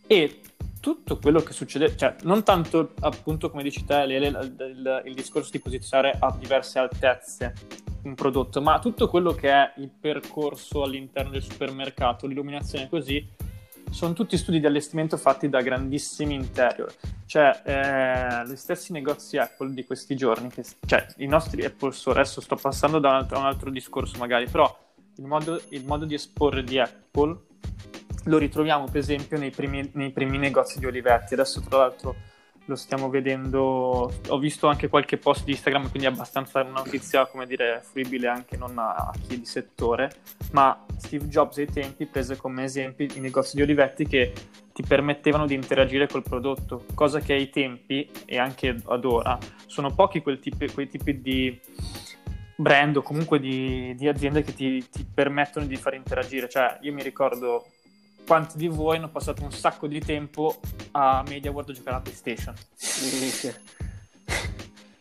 E 0.08 0.40
tutto 0.80 1.18
quello 1.18 1.40
che 1.42 1.52
succede, 1.52 1.96
cioè 1.96 2.16
non 2.22 2.42
tanto 2.42 2.94
appunto 3.00 3.50
come 3.50 3.62
dici 3.62 3.84
te, 3.84 4.04
Lele, 4.04 4.26
il, 4.26 4.54
il- 4.58 5.02
il 5.06 5.14
discorso 5.14 5.50
di 5.52 5.60
posizionare 5.60 6.16
a 6.18 6.34
diverse 6.36 6.80
altezze 6.80 7.54
un 8.02 8.14
prodotto, 8.16 8.60
ma 8.60 8.80
tutto 8.80 9.08
quello 9.08 9.32
che 9.32 9.48
è 9.50 9.72
il 9.76 9.90
percorso 9.90 10.82
all'interno 10.82 11.30
del 11.30 11.42
supermercato, 11.42 12.26
l'illuminazione 12.26 12.88
così, 12.88 13.24
sono 13.90 14.12
tutti 14.12 14.36
studi 14.36 14.60
di 14.60 14.66
allestimento 14.66 15.16
fatti 15.16 15.48
da 15.48 15.60
grandissimi 15.60 16.34
interior. 16.34 16.92
Cioè, 17.26 17.62
eh, 17.64 18.48
gli 18.48 18.56
stessi 18.56 18.92
negozi 18.92 19.36
Apple 19.36 19.72
di 19.72 19.84
questi 19.84 20.16
giorni, 20.16 20.48
che, 20.48 20.64
cioè 20.86 21.06
i 21.16 21.26
nostri 21.26 21.64
Apple 21.64 21.92
Store, 21.92 22.20
adesso 22.20 22.40
sto 22.40 22.56
passando 22.56 22.98
da 22.98 23.08
un 23.10 23.14
altro, 23.16 23.38
un 23.38 23.46
altro 23.46 23.70
discorso 23.70 24.18
magari, 24.18 24.48
però 24.48 24.86
il 25.16 25.24
modo, 25.24 25.60
il 25.70 25.84
modo 25.84 26.04
di 26.04 26.14
esporre 26.14 26.62
di 26.62 26.78
Apple 26.78 27.46
lo 28.24 28.38
ritroviamo 28.38 28.84
per 28.84 28.96
esempio 28.96 29.38
nei 29.38 29.50
primi, 29.50 29.90
nei 29.94 30.10
primi 30.10 30.38
negozi 30.38 30.78
di 30.78 30.86
Olivetti. 30.86 31.34
Adesso 31.34 31.60
tra 31.62 31.78
l'altro 31.78 32.16
lo 32.68 32.76
stiamo 32.76 33.08
vedendo, 33.08 34.12
ho 34.28 34.38
visto 34.38 34.66
anche 34.66 34.88
qualche 34.88 35.16
post 35.16 35.44
di 35.44 35.52
Instagram, 35.52 35.88
quindi 35.88 36.06
è 36.06 36.10
abbastanza 36.10 36.60
una 36.60 36.80
notizia, 36.80 37.26
come 37.26 37.46
dire, 37.46 37.82
fruibile 37.82 38.28
anche 38.28 38.58
non 38.58 38.78
a 38.78 39.10
chi 39.26 39.38
di 39.38 39.46
settore, 39.46 40.10
ma 40.52 40.84
Steve 40.98 41.28
Jobs 41.28 41.56
ai 41.56 41.66
tempi 41.66 42.04
prese 42.04 42.36
come 42.36 42.64
esempi 42.64 43.10
i 43.14 43.20
negozi 43.20 43.56
di 43.56 43.62
Olivetti 43.62 44.06
che 44.06 44.32
ti 44.74 44.82
permettevano 44.86 45.46
di 45.46 45.54
interagire 45.54 46.06
col 46.06 46.22
prodotto, 46.22 46.84
cosa 46.94 47.20
che 47.20 47.32
ai 47.32 47.48
tempi 47.48 48.08
e 48.26 48.38
anche 48.38 48.76
ad 48.84 49.04
ora 49.04 49.38
sono 49.66 49.92
pochi 49.94 50.22
tipi- 50.38 50.70
quei 50.70 50.88
tipi 50.88 51.20
di 51.22 51.60
brand 52.54 52.96
o 52.96 53.02
comunque 53.02 53.40
di, 53.40 53.94
di 53.96 54.08
aziende 54.08 54.42
che 54.42 54.54
ti, 54.54 54.86
ti 54.90 55.06
permettono 55.12 55.64
di 55.64 55.76
far 55.76 55.94
interagire. 55.94 56.48
Cioè, 56.48 56.78
io 56.82 56.92
mi 56.92 57.02
ricordo 57.02 57.66
quanti 58.28 58.58
di 58.58 58.68
voi 58.68 58.98
hanno 58.98 59.08
passato 59.08 59.42
un 59.42 59.50
sacco 59.50 59.86
di 59.86 60.00
tempo 60.00 60.60
a 60.90 61.24
Media 61.26 61.50
World 61.50 61.70
a 61.70 61.72
giocare 61.72 61.96
a 61.96 62.00
PlayStation. 62.00 62.54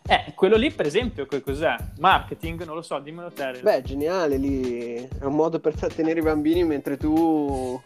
Eh, 0.10 0.32
quello 0.36 0.56
lì, 0.56 0.72
per 0.72 0.86
esempio, 0.86 1.26
che 1.26 1.42
cos'è? 1.42 1.76
Marketing? 2.00 2.64
Non 2.64 2.76
lo 2.76 2.82
so, 2.82 2.98
dimmelo 2.98 3.30
te. 3.30 3.60
Beh, 3.62 3.82
geniale, 3.82 4.38
lì 4.38 4.94
è 4.96 5.26
un 5.26 5.36
modo 5.36 5.60
per 5.60 5.76
trattenere 5.76 6.22
i 6.22 6.24
bambini 6.24 6.64
mentre 6.64 6.96
tu 6.96 7.78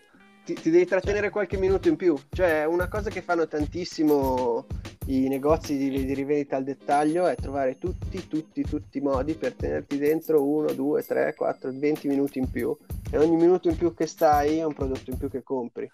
ti, 0.45 0.53
ti 0.53 0.69
devi 0.69 0.85
trattenere 0.85 1.31
qualche 1.31 1.57
minuto 1.57 1.87
in 1.87 1.95
più. 1.95 2.15
Cioè, 2.29 2.65
una 2.65 2.87
cosa 2.87 3.09
che 3.09 3.23
fanno 3.23 3.47
tantissimo 3.47 4.67
i 5.07 5.27
negozi 5.27 5.77
di, 5.77 5.89
di 5.89 6.13
rivendita 6.13 6.57
al 6.57 6.63
dettaglio 6.63 7.27
è 7.27 7.35
trovare 7.35 7.77
tutti, 7.77 8.27
tutti, 8.27 8.63
tutti 8.63 8.99
i 8.99 9.01
modi 9.01 9.33
per 9.33 9.55
tenerti 9.55 9.97
dentro 9.97 10.43
uno, 10.43 10.71
due, 10.73 11.03
tre, 11.03 11.33
quattro, 11.33 11.71
20 11.73 12.07
minuti 12.07 12.39
in 12.39 12.49
più. 12.49 12.75
E 13.09 13.17
ogni 13.17 13.35
minuto 13.35 13.67
in 13.67 13.77
più 13.77 13.93
che 13.93 14.05
stai 14.05 14.57
è 14.57 14.63
un 14.63 14.73
prodotto 14.73 15.09
in 15.09 15.17
più 15.17 15.29
che 15.29 15.43
compri. 15.43 15.89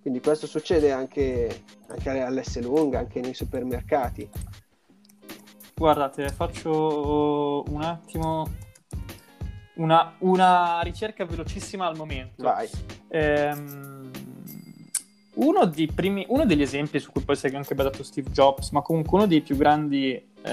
Quindi 0.00 0.20
questo 0.20 0.46
succede 0.46 0.90
anche, 0.90 1.64
anche 1.88 2.10
all'S 2.10 2.60
lunga, 2.60 2.98
anche 2.98 3.20
nei 3.20 3.34
supermercati. 3.34 4.28
Guardate, 5.74 6.28
faccio 6.28 7.64
un 7.68 7.82
attimo 7.82 8.46
una, 9.76 10.14
una 10.18 10.80
ricerca 10.82 11.24
velocissima 11.24 11.86
al 11.86 11.96
momento. 11.96 12.42
Vai. 12.42 12.68
Ehm, 13.08 13.93
uno, 15.34 15.64
dei 15.66 15.86
primi- 15.86 16.26
uno 16.28 16.44
degli 16.44 16.62
esempi 16.62 16.98
su 17.00 17.10
cui 17.10 17.22
poi 17.22 17.36
si 17.36 17.46
è 17.46 17.54
anche 17.54 17.74
basato 17.74 18.02
Steve 18.02 18.30
Jobs, 18.30 18.70
ma 18.70 18.82
comunque 18.82 19.18
uno 19.18 19.26
dei 19.26 19.40
più 19.40 19.56
grandi, 19.56 20.12
eh, 20.12 20.52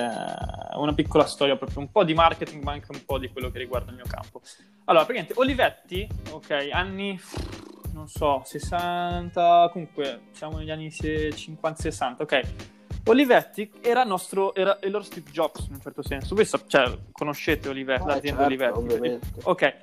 una 0.76 0.94
piccola 0.94 1.26
storia, 1.26 1.56
proprio 1.56 1.80
un 1.80 1.92
po' 1.92 2.04
di 2.04 2.14
marketing, 2.14 2.64
ma 2.64 2.72
anche 2.74 2.88
un 2.92 3.04
po' 3.06 3.18
di 3.18 3.30
quello 3.30 3.52
che 3.52 3.60
riguarda 3.60 3.90
il 3.92 3.96
mio 3.98 4.06
campo. 4.08 4.42
Allora, 4.86 5.06
praticamente 5.06 5.40
Olivetti, 5.40 6.08
ok, 6.32 6.70
anni, 6.72 7.20
non 7.94 8.08
so, 8.08 8.42
60, 8.46 9.70
comunque 9.72 10.22
siamo 10.32 10.58
negli 10.58 10.72
anni 10.72 10.88
50-60, 10.90 12.22
ok. 12.24 12.42
Olivetti 13.06 13.72
era, 13.82 14.04
nostro, 14.04 14.54
era 14.54 14.78
il 14.84 14.92
loro 14.92 15.04
Steve 15.04 15.32
Jobs 15.32 15.66
in 15.68 15.74
un 15.74 15.82
certo 15.82 16.04
senso. 16.04 16.36
Voi 16.36 16.48
cioè, 16.68 16.96
conoscete 17.12 17.68
Olivetti, 17.68 18.04
Eh, 18.04 18.06
l'azienda 18.06 18.48
certo, 18.48 18.64
Olivetti. 18.78 18.78
ovviamente. 18.78 19.28
Ok. 19.44 19.76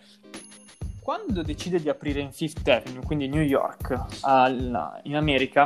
Quando 1.09 1.41
decide 1.41 1.81
di 1.81 1.89
aprire 1.89 2.21
in 2.21 2.33
Fifth 2.33 2.69
Avenue, 2.69 3.03
quindi 3.03 3.29
New 3.29 3.41
York, 3.41 3.99
al- 4.21 5.01
in 5.05 5.17
America, 5.17 5.63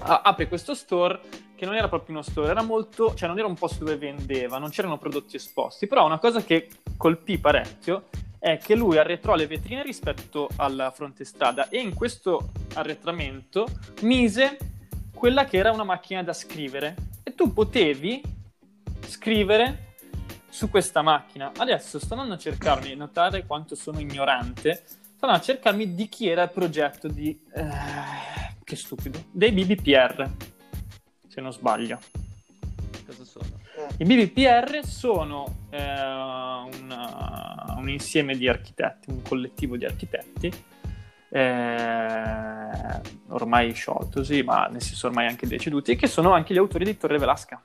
a- 0.00 0.22
apre 0.24 0.48
questo 0.48 0.74
store 0.74 1.20
che 1.54 1.64
non 1.66 1.76
era 1.76 1.86
proprio 1.88 2.16
uno 2.16 2.22
store, 2.24 2.48
era 2.50 2.62
molto, 2.64 3.14
cioè 3.14 3.28
non 3.28 3.38
era 3.38 3.46
un 3.46 3.54
posto 3.54 3.84
dove 3.84 3.96
vendeva, 3.96 4.58
non 4.58 4.70
c'erano 4.70 4.98
prodotti 4.98 5.36
esposti, 5.36 5.86
però 5.86 6.04
una 6.04 6.18
cosa 6.18 6.42
che 6.42 6.68
colpì 6.96 7.38
parecchio 7.38 8.08
è 8.40 8.58
che 8.58 8.74
lui 8.74 8.98
arretrò 8.98 9.36
le 9.36 9.46
vetrine 9.46 9.84
rispetto 9.84 10.48
alla 10.56 10.90
fronte 10.90 11.24
strada 11.24 11.68
e 11.68 11.78
in 11.78 11.94
questo 11.94 12.50
arretramento 12.74 13.68
mise 14.00 14.58
quella 15.14 15.44
che 15.44 15.58
era 15.58 15.70
una 15.70 15.84
macchina 15.84 16.24
da 16.24 16.32
scrivere. 16.32 16.96
E 17.22 17.36
tu 17.36 17.52
potevi 17.52 18.20
scrivere 19.06 19.89
su 20.60 20.68
questa 20.68 21.00
macchina. 21.00 21.52
Adesso 21.56 21.98
sto 21.98 22.12
andando 22.12 22.34
a 22.34 22.36
cercarmi, 22.36 22.94
notare 22.94 23.46
quanto 23.46 23.74
sono 23.74 23.98
ignorante, 23.98 24.82
sto 24.84 25.24
andando 25.24 25.42
a 25.42 25.46
cercarmi 25.46 25.94
di 25.94 26.06
chi 26.10 26.28
era 26.28 26.42
il 26.42 26.50
progetto 26.50 27.08
di... 27.08 27.30
eh, 27.54 27.64
che 28.62 28.76
stupido. 28.76 29.24
Dei 29.30 29.52
BBPR, 29.52 30.30
se 31.28 31.40
non 31.40 31.50
sbaglio. 31.50 31.98
Cosa 33.06 33.24
sono? 33.24 33.46
I 33.96 34.04
BBPR 34.04 34.84
sono 34.84 35.68
eh, 35.70 35.80
un, 35.82 37.74
un 37.78 37.88
insieme 37.88 38.36
di 38.36 38.46
architetti, 38.46 39.08
un 39.08 39.22
collettivo 39.22 39.78
di 39.78 39.86
architetti, 39.86 40.52
eh, 41.30 43.00
ormai 43.28 43.72
scioltosi, 43.72 44.42
ma 44.42 44.66
nel 44.66 44.82
senso 44.82 45.06
ormai 45.06 45.26
anche 45.26 45.46
deceduti, 45.46 45.92
e 45.92 45.96
che 45.96 46.06
sono 46.06 46.32
anche 46.32 46.52
gli 46.52 46.58
autori 46.58 46.84
di 46.84 46.98
Torre 46.98 47.16
Velasca. 47.16 47.64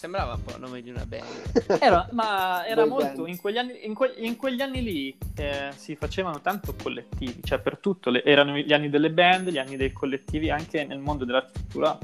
Sembrava 0.00 0.32
un 0.32 0.42
po' 0.42 0.52
il 0.52 0.60
nome 0.60 0.80
di 0.80 0.88
una 0.88 1.04
band. 1.04 1.76
Era, 1.78 2.08
ma 2.12 2.66
era 2.66 2.86
Boy 2.86 2.88
molto, 2.88 3.26
in 3.26 3.36
quegli 3.36 3.58
anni, 3.58 3.84
in 3.84 3.92
que- 3.92 4.14
in 4.16 4.34
quegli 4.36 4.62
anni 4.62 4.82
lì 4.82 5.18
eh, 5.36 5.72
si 5.76 5.94
facevano 5.94 6.40
tanto 6.40 6.74
collettivi, 6.74 7.42
cioè 7.42 7.58
per 7.58 7.76
tutto, 7.76 8.08
le- 8.08 8.24
erano 8.24 8.56
gli 8.56 8.72
anni 8.72 8.88
delle 8.88 9.10
band, 9.10 9.50
gli 9.50 9.58
anni 9.58 9.76
dei 9.76 9.92
collettivi, 9.92 10.48
anche 10.48 10.84
nel 10.84 11.00
mondo 11.00 11.26
dell'architettura 11.26 11.98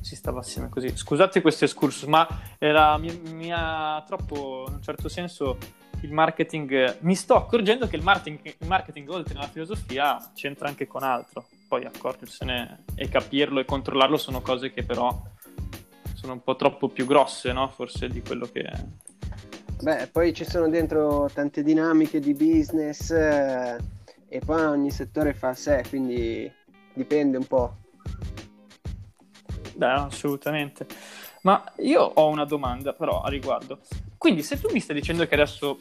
si 0.00 0.16
stava 0.16 0.38
assieme 0.38 0.70
così. 0.70 0.96
Scusate 0.96 1.42
questo 1.42 1.66
excursus, 1.66 2.08
ma 2.08 2.26
era, 2.58 2.96
mi, 2.96 3.14
mi 3.34 3.52
ha 3.52 4.02
troppo, 4.06 4.64
in 4.68 4.76
un 4.76 4.82
certo 4.82 5.10
senso, 5.10 5.58
il 6.00 6.12
marketing... 6.12 6.96
Mi 7.00 7.14
sto 7.14 7.34
accorgendo 7.36 7.86
che 7.88 7.96
il 7.96 8.02
marketing, 8.02 8.54
il 8.58 8.66
marketing 8.66 9.06
oltre 9.10 9.34
alla 9.34 9.48
filosofia 9.48 10.16
c'entra 10.34 10.68
anche 10.68 10.86
con 10.86 11.02
altro. 11.02 11.46
Poi 11.68 11.84
accorgersene 11.84 12.84
e 12.94 13.06
capirlo 13.10 13.60
e 13.60 13.66
controllarlo 13.66 14.16
sono 14.16 14.40
cose 14.40 14.72
che 14.72 14.82
però 14.82 15.22
sono 16.24 16.32
un 16.32 16.42
po' 16.42 16.56
troppo 16.56 16.88
più 16.88 17.04
grosse, 17.04 17.52
no? 17.52 17.68
Forse 17.68 18.08
di 18.08 18.22
quello 18.22 18.48
che... 18.50 18.66
Beh, 19.82 20.08
poi 20.10 20.32
ci 20.32 20.46
sono 20.46 20.70
dentro 20.70 21.28
tante 21.32 21.62
dinamiche 21.62 22.18
di 22.18 22.32
business 22.32 23.10
eh, 23.10 23.76
e 24.28 24.38
poi 24.38 24.62
ogni 24.62 24.90
settore 24.90 25.34
fa 25.34 25.50
a 25.50 25.54
sé, 25.54 25.84
quindi 25.86 26.50
dipende 26.94 27.36
un 27.36 27.46
po'. 27.46 27.76
Beh, 29.74 29.86
assolutamente. 29.86 30.86
Ma 31.42 31.62
io 31.80 32.00
ho 32.00 32.28
una 32.28 32.46
domanda 32.46 32.94
però 32.94 33.20
a 33.20 33.28
riguardo. 33.28 33.80
Quindi 34.16 34.42
se 34.42 34.58
tu 34.58 34.70
mi 34.72 34.80
stai 34.80 34.96
dicendo 34.96 35.26
che 35.26 35.34
adesso 35.34 35.76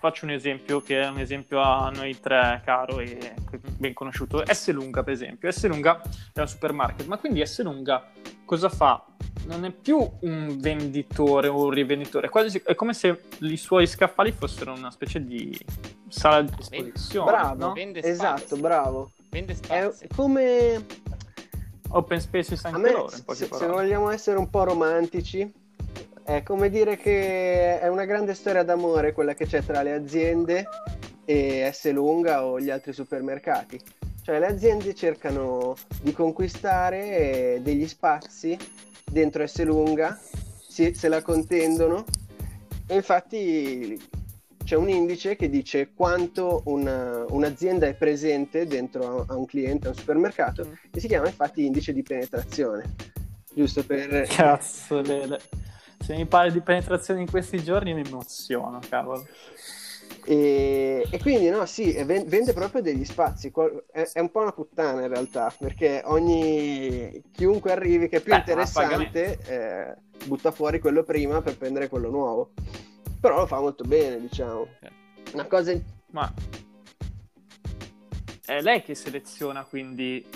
faccio 0.00 0.24
un 0.24 0.32
esempio 0.32 0.80
che 0.80 1.00
è 1.00 1.08
un 1.08 1.20
esempio 1.20 1.60
a 1.60 1.90
noi 1.90 2.18
tre 2.18 2.60
caro 2.64 2.98
e 2.98 3.34
ben 3.78 3.92
conosciuto. 3.92 4.42
S 4.52 4.72
Lunga, 4.72 5.04
per 5.04 5.12
esempio. 5.12 5.48
S 5.48 5.64
Lunga 5.68 6.02
è 6.32 6.40
un 6.40 6.48
supermarket, 6.48 7.06
ma 7.06 7.18
quindi 7.18 7.46
S 7.46 7.62
Lunga 7.62 8.10
cosa 8.44 8.68
fa? 8.68 9.04
Non 9.50 9.64
è 9.64 9.72
più 9.72 10.08
un 10.20 10.58
venditore 10.60 11.48
o 11.48 11.64
un 11.64 11.70
rivenditore, 11.70 12.28
quasi, 12.28 12.62
è 12.64 12.76
come 12.76 12.94
se 12.94 13.20
i 13.40 13.56
suoi 13.56 13.88
scaffali 13.88 14.30
fossero 14.30 14.72
una 14.72 14.92
specie 14.92 15.24
di 15.24 15.58
sala 16.08 16.42
di 16.42 16.52
esposizione. 16.56 17.30
Bravo, 17.32 17.66
no? 17.66 17.72
Vende 17.72 18.00
esatto, 18.00 18.38
spazi. 18.46 18.60
bravo. 18.60 19.10
Vende 19.28 19.52
È 19.52 19.56
spazi. 19.56 20.06
come 20.14 20.86
Open 21.88 22.20
spaces 22.20 22.64
a 22.64 22.68
anche 22.68 22.80
me, 22.80 22.92
loro, 22.92 23.16
in 23.16 23.24
poche 23.24 23.38
se, 23.38 23.48
se 23.52 23.66
vogliamo 23.66 24.10
essere 24.10 24.38
un 24.38 24.48
po' 24.48 24.62
romantici, 24.62 25.52
è 26.22 26.44
come 26.44 26.70
dire 26.70 26.96
che 26.96 27.80
è 27.80 27.88
una 27.88 28.04
grande 28.04 28.34
storia 28.34 28.62
d'amore 28.62 29.12
quella 29.12 29.34
che 29.34 29.46
c'è 29.46 29.64
tra 29.64 29.82
le 29.82 29.94
aziende 29.94 30.68
e 31.24 31.68
S 31.72 31.90
Lunga 31.90 32.44
o 32.44 32.60
gli 32.60 32.70
altri 32.70 32.92
supermercati. 32.92 33.80
Cioè 34.22 34.38
le 34.38 34.46
aziende 34.46 34.94
cercano 34.94 35.74
di 36.02 36.12
conquistare 36.12 37.58
degli 37.62 37.88
spazi 37.88 38.56
dentro 39.10 39.46
S 39.46 39.62
Lunga, 39.64 40.18
si- 40.66 40.94
se 40.94 41.08
la 41.08 41.22
contendono 41.22 42.04
e 42.86 42.94
infatti 42.94 44.00
c'è 44.64 44.76
un 44.76 44.88
indice 44.88 45.36
che 45.36 45.48
dice 45.48 45.90
quanto 45.94 46.62
una- 46.66 47.24
un'azienda 47.28 47.86
è 47.86 47.94
presente 47.94 48.66
dentro 48.66 49.22
a, 49.22 49.32
a 49.32 49.36
un 49.36 49.46
cliente, 49.46 49.86
a 49.88 49.90
un 49.90 49.96
supermercato, 49.96 50.64
Mm. 50.66 50.72
e 50.92 51.00
si 51.00 51.08
chiama 51.08 51.26
infatti 51.26 51.64
indice 51.64 51.92
di 51.92 52.02
penetrazione. 52.02 52.94
Giusto 53.52 53.84
per... 53.84 54.26
Cazzo, 54.28 55.00
Lele. 55.00 55.40
Se 55.98 56.14
mi 56.14 56.24
parli 56.26 56.52
di 56.52 56.60
penetrazione 56.60 57.20
in 57.20 57.28
questi 57.30 57.62
giorni 57.62 57.92
mi 57.94 58.02
emoziono, 58.06 58.78
cavolo. 58.88 59.26
E, 60.24 61.06
e 61.10 61.18
quindi 61.20 61.48
no, 61.48 61.64
sì, 61.66 61.92
ven- 62.04 62.26
vende 62.26 62.52
proprio 62.52 62.82
degli 62.82 63.04
spazi. 63.04 63.52
È, 63.90 64.10
è 64.12 64.20
un 64.20 64.30
po' 64.30 64.40
una 64.40 64.52
puttana 64.52 65.02
in 65.02 65.08
realtà, 65.08 65.54
perché 65.58 66.02
ogni 66.04 67.22
chiunque 67.32 67.72
arrivi 67.72 68.08
che 68.08 68.18
è 68.18 68.20
più 68.20 68.32
Beh, 68.32 68.38
interessante 68.38 69.38
eh, 69.46 69.96
butta 70.26 70.50
fuori 70.50 70.78
quello 70.78 71.02
prima 71.02 71.40
per 71.42 71.56
prendere 71.56 71.88
quello 71.88 72.10
nuovo. 72.10 72.52
Però 73.20 73.38
lo 73.38 73.46
fa 73.46 73.60
molto 73.60 73.84
bene, 73.84 74.20
diciamo. 74.20 74.66
Una 75.32 75.46
cosa 75.46 75.78
Ma 76.12 76.32
è 78.50 78.60
lei 78.62 78.82
che 78.82 78.96
seleziona 78.96 79.62
quindi 79.62 80.26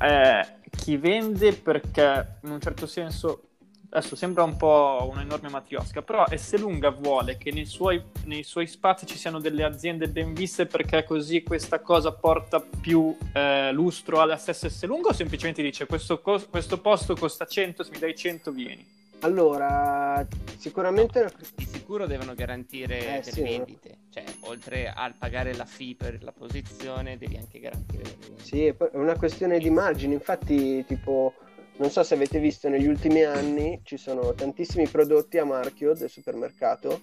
eh, 0.00 0.46
chi 0.70 0.98
vende 0.98 1.54
perché 1.54 2.38
in 2.42 2.50
un 2.50 2.60
certo 2.60 2.86
senso 2.86 3.55
adesso 3.90 4.16
sembra 4.16 4.42
un 4.42 4.56
po' 4.56 5.08
un'enorme 5.12 5.48
matriosca 5.48 6.02
però 6.02 6.24
S 6.34 6.56
Lunga 6.56 6.90
vuole 6.90 7.36
che 7.38 7.52
nei 7.52 7.66
suoi, 7.66 8.02
nei 8.24 8.42
suoi 8.42 8.66
spazi 8.66 9.06
ci 9.06 9.16
siano 9.16 9.38
delle 9.40 9.64
aziende 9.64 10.08
ben 10.08 10.34
viste 10.34 10.66
perché 10.66 11.04
così 11.04 11.42
questa 11.42 11.80
cosa 11.80 12.12
porta 12.12 12.60
più 12.60 13.16
eh, 13.32 13.70
lustro 13.72 14.20
alla 14.20 14.36
stessa 14.36 14.68
S 14.68 14.84
Lunga 14.84 15.08
o 15.08 15.12
semplicemente 15.12 15.62
dice 15.62 15.86
questo, 15.86 16.20
cos- 16.20 16.48
questo 16.48 16.80
posto 16.80 17.14
costa 17.14 17.46
100 17.46 17.82
se 17.84 17.90
mi 17.90 17.98
dai 17.98 18.14
100 18.16 18.50
vieni 18.52 18.94
Allora, 19.20 20.26
sicuramente 20.58 21.32
Di 21.54 21.64
sicuro 21.64 22.06
devono 22.06 22.34
garantire 22.34 22.98
Eh, 22.98 23.04
delle 23.20 23.22
sì. 23.32 23.40
vendite. 23.42 23.96
Cioè, 24.12 24.24
oltre 24.40 24.90
al 24.94 25.14
pagare 25.14 25.54
la 25.54 25.64
fee 25.64 25.94
per 25.94 26.22
la 26.22 26.32
posizione, 26.32 27.16
devi 27.16 27.36
anche 27.36 27.58
garantire 27.58 28.02
delle 28.02 28.16
vendite. 28.20 28.42
sì, 28.44 28.66
è 28.66 28.74
una 28.92 29.16
questione 29.16 29.58
di 29.58 29.70
margini. 29.70 30.12
Infatti, 30.14 30.84
tipo, 30.86 31.32
non 31.78 31.90
so 31.90 32.02
se 32.02 32.14
avete 32.14 32.38
visto 32.38 32.68
negli 32.68 32.86
ultimi 32.86 33.22
anni 33.22 33.80
ci 33.84 33.96
sono 33.96 34.32
tantissimi 34.34 34.88
prodotti 34.88 35.38
a 35.38 35.44
marchio 35.44 35.94
del 35.94 36.08
supermercato. 36.10 37.00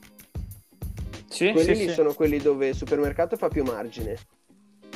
sì, 1.27 1.51
quelli 1.51 1.75
sì, 1.75 1.81
lì 1.81 1.87
sì. 1.87 1.93
sono 1.93 2.13
quelli 2.13 2.37
dove 2.37 2.69
il 2.69 2.75
supermercato 2.75 3.37
fa 3.37 3.47
più 3.49 3.63
margine 3.63 4.17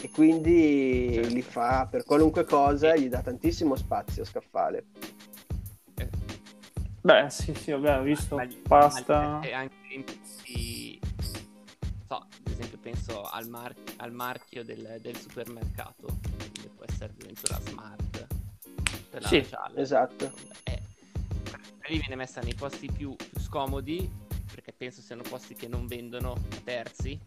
e 0.02 0.10
quindi 0.12 1.12
Certo. 1.14 1.30
li 1.34 1.42
fa 1.42 1.88
per 1.90 2.04
qualunque 2.04 2.46
cosa, 2.46 2.96
gli 2.96 3.08
dà 3.10 3.22
tantissimo 3.22 3.76
spazio 3.76 4.24
scaffale. 4.24 4.86
Eh, 5.96 6.10
beh 7.02 7.30
sì 7.30 7.54
sì 7.56 7.72
vabbè 7.72 8.00
ho 8.00 8.04
visto 8.04 8.36
ma 8.36 8.48
pasta 8.68 9.40
gli- 9.42 9.52
anche 9.52 9.76
in 9.90 10.04
prezzi- 10.04 11.00
so, 12.08 12.16
ad 12.16 12.52
esempio 12.52 12.78
penso 12.80 13.24
al, 13.24 13.48
mar- 13.48 13.76
al 13.98 14.12
marchio 14.12 14.64
del, 14.64 15.00
del 15.02 15.18
supermercato, 15.18 16.20
che 16.54 16.70
può 16.70 16.86
essere 16.88 17.14
addirittura 17.18 17.60
smart. 17.62 18.27
Per 19.18 19.22
la 19.24 19.28
Sì, 19.28 19.42
gialla. 19.50 19.80
esatto. 19.80 20.32
Eh, 20.64 20.82
lì 21.88 21.98
viene 22.00 22.16
messa 22.16 22.40
nei 22.42 22.54
posti 22.54 22.90
più, 22.92 23.16
più 23.16 23.40
scomodi, 23.40 24.10
perché 24.52 24.74
penso 24.74 25.02
siano 25.02 25.24
posti 25.28 25.56
che 25.56 25.68
non 25.68 25.88
vendono 25.88 26.34
a 26.34 26.58
terzi 26.64 27.20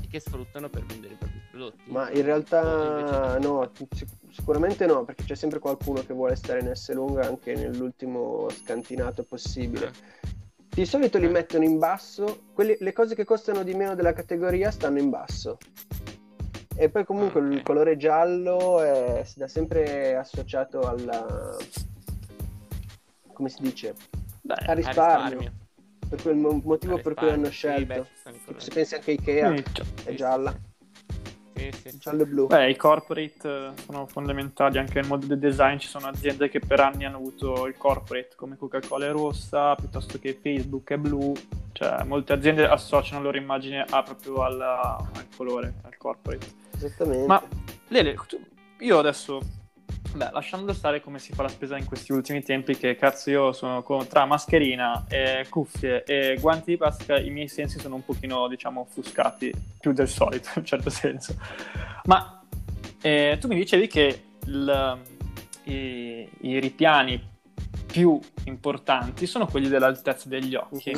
e 0.00 0.06
che 0.08 0.20
sfruttano 0.20 0.68
per 0.68 0.84
vendere 0.84 1.14
i 1.14 1.16
propri 1.16 1.40
prodotti. 1.50 1.90
Ma 1.90 2.10
in 2.10 2.22
realtà 2.22 3.38
no, 3.38 3.70
sic- 3.92 4.16
sicuramente 4.30 4.86
no, 4.86 5.04
perché 5.04 5.24
c'è 5.24 5.34
sempre 5.34 5.58
qualcuno 5.58 6.04
che 6.04 6.12
vuole 6.14 6.36
stare 6.36 6.60
in 6.60 6.72
S 6.74 6.92
lunga 6.92 7.26
anche 7.26 7.54
nell'ultimo 7.54 8.48
scantinato 8.50 9.24
possibile. 9.24 9.86
Eh, 9.86 10.30
Di 10.72 10.86
solito 10.86 11.18
li 11.18 11.26
Eh. 11.26 11.30
mettono 11.30 11.64
in 11.64 11.78
basso, 11.78 12.44
quelli- 12.54 12.76
le 12.80 12.92
cose 12.94 13.14
che 13.14 13.24
costano 13.24 13.62
di 13.62 13.74
meno 13.74 13.94
della 13.94 14.14
categoria 14.14 14.70
stanno 14.70 14.98
in 14.98 15.10
basso. 15.10 15.58
E 16.76 16.88
poi 16.88 17.04
comunque 17.04 17.40
Ah, 17.40 17.52
il 17.52 17.62
colore 17.62 17.96
giallo 17.96 18.80
è, 18.80 19.22
si 19.24 19.38
da 19.38 19.46
sempre 19.48 20.16
associato 20.16 20.80
alla... 20.80 21.56
come 23.32 23.48
si 23.48 23.62
dice? 23.62 23.94
Beh, 24.40 24.54
Al 24.54 24.64
a 24.68 24.72
risparmio. 24.72 25.52
Per 26.08 26.20
quel 26.22 26.36
mo- 26.36 26.60
motivo 26.64 26.96
A 26.96 26.98
per 26.98 27.14
cui 27.14 27.28
hanno 27.30 27.48
risparmio, 27.48 27.80
sì, 27.80 27.84
beh, 27.86 28.04
scelto. 28.44 28.60
se 28.60 28.70
pensi 28.70 28.94
anche 28.94 29.10
a 29.10 29.14
Ikea, 29.14 29.46
quindi, 29.46 29.64
cioè, 29.72 29.86
è 30.04 30.14
gialla, 30.14 30.54
Sì, 31.54 31.70
sì, 31.72 31.90
sì. 31.90 31.98
giallo 31.98 32.22
e 32.22 32.26
blu. 32.26 32.46
Beh, 32.48 32.70
i 32.70 32.76
corporate 32.76 33.48
eh, 33.48 33.70
sono 33.86 34.06
fondamentali 34.06 34.78
anche 34.78 34.94
nel 35.00 35.06
mondo 35.08 35.26
del 35.26 35.38
design. 35.38 35.78
Ci 35.78 35.88
sono 35.88 36.08
aziende 36.08 36.48
che 36.50 36.58
per 36.60 36.80
anni 36.80 37.04
hanno 37.06 37.16
avuto 37.16 37.66
il 37.66 37.76
corporate, 37.78 38.30
come 38.36 38.56
Coca-Cola 38.58 39.06
è 39.06 39.10
rossa, 39.10 39.74
piuttosto 39.74 40.18
che 40.18 40.38
Facebook 40.40 40.90
è 40.90 40.96
blu. 40.98 41.32
Cioè, 41.72 42.02
molte 42.04 42.32
aziende 42.34 42.66
associano 42.66 43.20
la 43.20 43.26
loro 43.26 43.38
immagine 43.38 43.84
a- 43.88 44.02
proprio 44.02 44.42
alla- 44.42 44.96
al 44.96 45.26
colore, 45.34 45.74
al 45.82 45.96
corporate. 45.96 46.60
Esattamente. 46.84 47.26
Ma, 47.26 47.42
Lele, 47.88 48.14
tu- 48.26 48.40
io 48.80 48.98
adesso, 48.98 49.40
beh, 50.14 50.30
lasciando 50.32 50.72
stare 50.72 51.00
come 51.00 51.18
si 51.18 51.32
fa 51.32 51.42
la 51.42 51.48
spesa 51.48 51.76
in 51.76 51.84
questi 51.84 52.12
ultimi 52.12 52.42
tempi, 52.42 52.76
che 52.76 52.96
cazzo 52.96 53.30
io 53.30 53.52
sono 53.52 53.82
con- 53.82 54.06
tra 54.06 54.24
mascherina, 54.24 55.04
e 55.08 55.46
cuffie 55.48 56.02
e 56.04 56.38
guanti 56.40 56.72
di 56.72 56.76
plastica, 56.76 57.18
i 57.18 57.30
miei 57.30 57.48
sensi 57.48 57.78
sono 57.78 57.94
un 57.96 58.04
pochino, 58.04 58.48
diciamo, 58.48 58.80
offuscati, 58.80 59.52
più 59.78 59.92
del 59.92 60.08
solito, 60.08 60.48
in 60.54 60.60
un 60.60 60.64
certo 60.64 60.90
senso. 60.90 61.36
Ma 62.04 62.42
eh, 63.02 63.36
tu 63.40 63.46
mi 63.48 63.56
dicevi 63.56 63.86
che 63.86 64.22
il- 64.46 64.98
i, 65.64 66.28
i 66.40 66.58
ripiani 66.58 67.30
più 67.86 68.18
importanti 68.44 69.26
sono 69.26 69.46
quelli 69.46 69.68
dell'altezza 69.68 70.28
degli 70.28 70.54
occhi. 70.54 70.92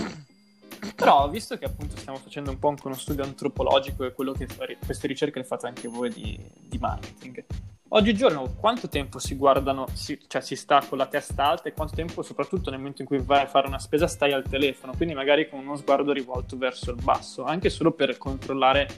Però, 0.94 1.28
visto 1.28 1.56
che 1.56 1.64
appunto 1.64 1.96
stiamo 1.96 2.18
facendo 2.18 2.50
un 2.50 2.58
po' 2.58 2.68
anche 2.68 2.86
uno 2.86 2.96
studio 2.96 3.24
antropologico 3.24 4.04
e 4.04 4.12
quello 4.12 4.32
che 4.32 4.46
queste 4.84 5.06
ricerche 5.06 5.38
le 5.38 5.44
fate 5.44 5.66
anche 5.66 5.88
voi 5.88 6.10
di, 6.10 6.38
di 6.68 6.78
marketing, 6.78 7.44
oggigiorno 7.88 8.54
quanto 8.58 8.88
tempo 8.88 9.18
si 9.18 9.34
guardano, 9.36 9.86
si, 9.92 10.18
cioè 10.26 10.40
si 10.40 10.56
sta 10.56 10.84
con 10.86 10.98
la 10.98 11.06
testa 11.06 11.46
alta 11.46 11.68
e 11.68 11.72
quanto 11.72 11.94
tempo, 11.94 12.22
soprattutto 12.22 12.70
nel 12.70 12.78
momento 12.78 13.02
in 13.02 13.08
cui 13.08 13.18
vai 13.18 13.42
a 13.42 13.46
fare 13.46 13.66
una 13.66 13.78
spesa, 13.78 14.06
stai 14.06 14.32
al 14.32 14.44
telefono, 14.48 14.94
quindi 14.96 15.14
magari 15.14 15.48
con 15.48 15.60
uno 15.60 15.76
sguardo 15.76 16.12
rivolto 16.12 16.56
verso 16.56 16.90
il 16.90 17.02
basso, 17.02 17.44
anche 17.44 17.70
solo 17.70 17.92
per 17.92 18.18
controllare 18.18 18.88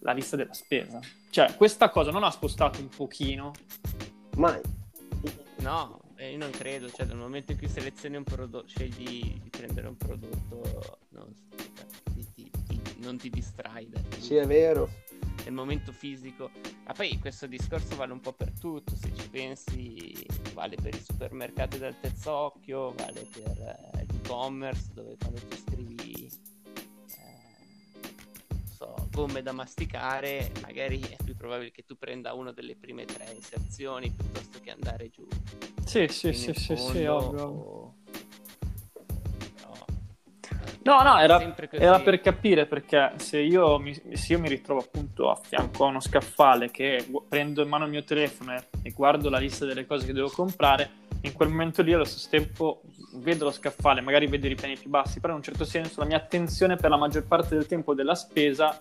la 0.00 0.12
lista 0.12 0.36
della 0.36 0.54
spesa. 0.54 1.00
Cioè, 1.30 1.56
questa 1.56 1.90
cosa 1.90 2.10
non 2.10 2.24
ha 2.24 2.30
spostato 2.30 2.80
un 2.80 2.88
pochino 2.88 3.52
Mai. 4.38 4.60
No, 5.62 5.98
eh, 6.18 6.32
io 6.32 6.38
non 6.38 6.50
credo, 6.50 6.90
cioè 6.90 7.06
dal 7.06 7.16
momento 7.16 7.52
in 7.52 7.58
cui 7.58 7.68
selezioni 7.68 8.16
un 8.16 8.24
prodotto, 8.24 8.66
scegli 8.66 9.38
di 9.40 9.48
prendere 9.50 9.88
un 9.88 9.96
prodotto, 9.96 10.98
non, 11.10 11.32
ti- 12.14 12.30
ti- 12.34 12.50
ti- 12.66 12.80
non 12.98 13.16
ti 13.16 13.30
distrai 13.30 13.88
Sì, 14.18 14.34
è 14.36 14.46
vero. 14.46 14.88
nel 15.44 15.52
momento 15.52 15.92
fisico. 15.92 16.50
Ma 16.86 16.92
poi 16.92 17.18
questo 17.18 17.46
discorso 17.46 17.96
vale 17.96 18.12
un 18.12 18.20
po' 18.20 18.32
per 18.32 18.50
tutto, 18.58 18.96
se 18.96 19.12
ci 19.14 19.28
pensi, 19.28 20.26
vale 20.54 20.76
per 20.76 20.94
i 20.94 21.00
supermercati 21.00 21.78
dal 21.78 21.98
terzo 22.00 22.32
occhio, 22.32 22.92
vale 22.94 23.26
per 23.32 23.58
eh, 23.94 24.06
l'e-commerce, 24.06 24.90
dove 24.94 25.16
quando 25.18 25.40
tu 25.40 25.56
scrivi 25.56 26.07
gomme 29.18 29.42
da 29.42 29.50
masticare, 29.50 30.52
magari 30.62 31.00
è 31.00 31.16
più 31.24 31.34
probabile 31.34 31.72
che 31.72 31.82
tu 31.84 31.98
prenda 31.98 32.34
una 32.34 32.52
delle 32.52 32.76
prime 32.76 33.04
tre 33.04 33.26
inserzioni 33.34 34.12
piuttosto 34.12 34.60
che 34.62 34.70
andare 34.70 35.10
giù. 35.10 35.26
Sì, 35.84 36.06
sì, 36.06 36.32
sì, 36.32 36.50
in 36.50 36.54
sì, 36.54 36.76
sì, 36.76 37.04
fondo, 37.04 37.16
ovvio. 37.16 37.42
o- 37.42 37.94
no. 40.84 41.02
No, 41.02 41.18
era, 41.18 41.56
era 41.70 41.98
per 41.98 42.20
capire 42.20 42.66
perché 42.66 43.14
se 43.16 43.40
io, 43.40 43.80
mi, 43.80 43.92
se 43.92 44.32
io 44.32 44.38
mi 44.38 44.48
ritrovo 44.48 44.82
appunto 44.82 45.30
a 45.30 45.34
fianco 45.34 45.84
a 45.84 45.88
uno 45.88 46.00
scaffale 46.00 46.70
che 46.70 47.04
prendo 47.28 47.62
in 47.62 47.68
mano 47.68 47.86
il 47.86 47.90
mio 47.90 48.04
telefono 48.04 48.54
e, 48.54 48.68
e 48.82 48.90
guardo 48.92 49.28
la 49.28 49.38
lista 49.38 49.64
delle 49.66 49.84
cose 49.84 50.06
che 50.06 50.12
devo 50.12 50.30
comprare, 50.30 51.06
in 51.22 51.32
quel 51.32 51.48
momento 51.48 51.82
lì 51.82 51.92
allo 51.92 52.04
stesso 52.04 52.28
tempo 52.30 52.82
vedo 53.14 53.46
lo 53.46 53.50
scaffale, 53.50 54.00
magari 54.00 54.28
vedo 54.28 54.46
i 54.46 54.50
ripiani 54.50 54.76
più 54.78 54.88
bassi, 54.88 55.18
però 55.18 55.32
in 55.32 55.40
un 55.40 55.44
certo 55.44 55.64
senso 55.64 55.98
la 55.98 56.06
mia 56.06 56.16
attenzione 56.18 56.76
per 56.76 56.90
la 56.90 56.96
maggior 56.96 57.26
parte 57.26 57.56
del 57.56 57.66
tempo 57.66 57.94
della 57.94 58.14
spesa 58.14 58.80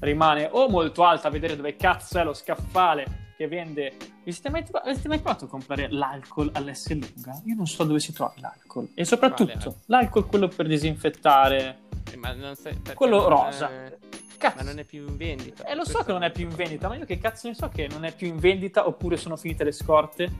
rimane 0.00 0.48
o 0.50 0.68
molto 0.68 1.04
alta 1.04 1.28
a 1.28 1.30
vedere 1.30 1.56
dove 1.56 1.76
cazzo 1.76 2.18
è 2.18 2.24
lo 2.24 2.34
scaffale 2.34 3.24
che 3.36 3.48
vende. 3.48 3.94
Vi 4.24 4.32
siete 4.32 4.50
mai, 4.50 4.62
vi 4.62 4.92
siete 4.92 5.08
mai 5.08 5.18
provato 5.20 5.44
a 5.44 5.48
comprare 5.48 5.88
l'alcol 5.90 6.50
all'S 6.54 6.88
lunga? 6.90 7.40
Io 7.44 7.54
non 7.54 7.66
so 7.66 7.84
dove 7.84 8.00
si 8.00 8.12
trova 8.12 8.32
l'alcol. 8.36 8.88
E 8.94 9.04
soprattutto 9.04 9.52
Quale 9.58 9.76
l'alcol, 9.86 10.26
quello 10.26 10.48
per 10.48 10.66
disinfettare. 10.66 11.78
Eh, 12.12 12.16
ma 12.16 12.32
non 12.32 12.54
perché 12.60 12.94
Quello 12.94 13.28
rosa. 13.28 13.70
eh, 13.70 13.98
Cazzo. 14.38 14.56
Ma 14.56 14.62
non 14.64 14.78
è 14.78 14.84
più 14.84 15.06
in 15.08 15.16
vendita. 15.16 15.64
Eh, 15.64 15.74
lo 15.74 15.84
so 15.86 15.98
che 16.04 16.12
non 16.12 16.22
è 16.22 16.30
più 16.30 16.46
in 16.48 16.54
vendita, 16.54 16.88
ma 16.88 16.96
io 16.96 17.06
che 17.06 17.18
cazzo 17.18 17.48
ne 17.48 17.54
so 17.54 17.68
che 17.70 17.88
non 17.88 18.04
è 18.04 18.14
più 18.14 18.26
in 18.28 18.36
vendita 18.36 18.86
oppure 18.86 19.16
sono 19.16 19.36
finite 19.36 19.64
le 19.64 19.72
scorte? 19.72 20.30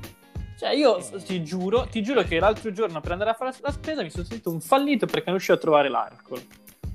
Cioè, 0.59 0.71
io 0.75 0.99
Eh. 0.99 1.23
ti 1.23 1.42
giuro, 1.42 1.87
ti 1.87 2.03
giuro 2.03 2.23
che 2.23 2.38
l'altro 2.38 2.73
giorno 2.73 3.01
per 3.01 3.12
andare 3.12 3.31
a 3.31 3.35
fare 3.35 3.55
la 3.61 3.71
spesa 3.73 4.03
mi 4.03 4.11
sono 4.11 4.25
sentito 4.25 4.51
un 4.51 4.61
fallito 4.61 5.07
perché 5.07 5.25
non 5.27 5.35
riuscivo 5.35 5.57
a 5.57 5.61
trovare 5.61 5.88
l'alcol. 5.88 6.42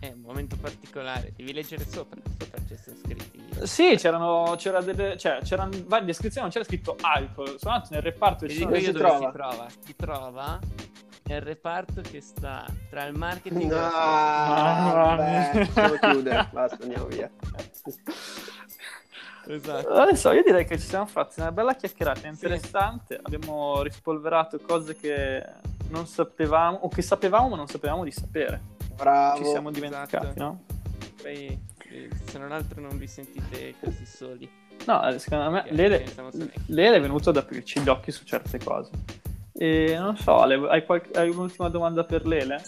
È 0.02 0.12
un 0.12 0.22
momento 0.22 0.56
particolare, 0.60 1.32
devi 1.36 1.54
leggere 1.54 1.86
sopra. 1.88 2.20
Sopra 2.40 2.60
ci 2.68 2.76
sono 2.76 2.96
scritti. 3.04 3.68
Sì, 3.68 3.94
c'erano, 3.98 4.56
c'era 4.58 4.82
delle, 4.82 5.16
cioè, 5.16 5.42
c'erano 5.44 5.70
varie 5.86 6.08
descrizioni, 6.08 6.42
non 6.42 6.50
c'era 6.50 6.66
scritto 6.66 6.96
alcol. 7.00 7.60
Sono 7.60 7.76
andato 7.76 7.94
nel 7.94 8.02
reparto 8.02 8.46
e 8.46 8.48
Ti 8.48 8.54
ci 8.56 8.60
dico 8.62 8.72
sono 8.72 8.82
si 8.82 8.88
io 8.88 8.92
dove 8.94 9.04
trova? 9.06 9.28
si 9.28 9.32
trova. 9.32 9.68
Si 9.86 9.96
trova 9.96 10.60
nel 11.26 11.42
reparto 11.42 12.02
che 12.02 12.20
sta 12.20 12.66
tra 12.90 13.06
il 13.06 13.16
marketing 13.16 13.70
No, 13.70 13.78
e 13.78 13.80
la 13.80 14.76
Ah, 14.76 15.16
vabbè, 15.16 16.00
chiudere, 16.00 16.50
basta, 16.52 16.78
andiamo 16.82 17.06
via. 17.06 17.30
Esatto. 19.48 19.90
Adesso 19.90 20.32
io 20.32 20.44
direi 20.44 20.66
che 20.66 20.80
ci 20.80 20.88
siamo 20.88 21.06
fatti 21.06 21.40
una 21.40 21.52
bella 21.52 21.76
chiacchierata 21.76 22.28
interessante. 22.28 23.20
Abbiamo 23.22 23.82
rispolverato 23.84 24.60
cose 24.60 24.96
che 24.96 25.44
non 25.90 26.08
sapevamo, 26.08 26.78
o 26.82 26.88
che 26.90 27.04
sapevamo 27.04 27.50
ma 27.50 27.56
non 27.56 27.68
sapevamo 27.68 28.04
di 28.04 28.12
sapere. 28.12 28.80
Bravo. 29.02 29.44
Ci 29.44 29.50
siamo 29.50 29.72
dimenticati, 29.72 30.16
esatto. 30.28 30.44
no? 30.44 30.64
Poi, 31.22 31.60
eh, 31.90 32.10
se 32.24 32.38
non 32.38 32.52
altro, 32.52 32.80
non 32.82 32.98
vi 32.98 33.08
sentite 33.08 33.74
così 33.84 34.06
soli. 34.06 34.50
No, 34.86 35.08
eh, 35.08 35.18
secondo 35.20 35.50
me 35.50 35.66
Lele. 35.70 36.06
Lele 36.68 36.98
è 36.98 37.02
venuto 37.02 37.32
ad 37.32 37.38
aprirci 37.38 37.80
gli 37.80 37.90
occhi 37.90 38.12
su 38.12 38.24
certe 38.26 38.60
cose. 38.60 38.92
E 39.54 39.96
non 39.98 40.18
so, 40.18 40.38
Ale, 40.38 40.56
hai, 40.70 40.86
qualche- 40.86 41.18
hai 41.20 41.30
un'ultima 41.30 41.70
domanda 41.70 42.04
per 42.04 42.26
Lele? 42.26 42.62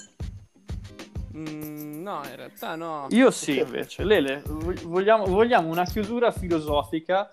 Mm, 1.36 2.02
no, 2.02 2.22
in 2.26 2.36
realtà 2.36 2.76
no. 2.76 3.08
Io 3.12 3.32
sì, 3.32 3.60
invece. 3.60 4.04
Lele, 4.04 4.42
vo- 4.46 4.74
vogliamo, 4.86 5.26
vogliamo 5.26 5.70
una 5.70 5.86
chiusura 5.86 6.32
filosofica 6.32 7.32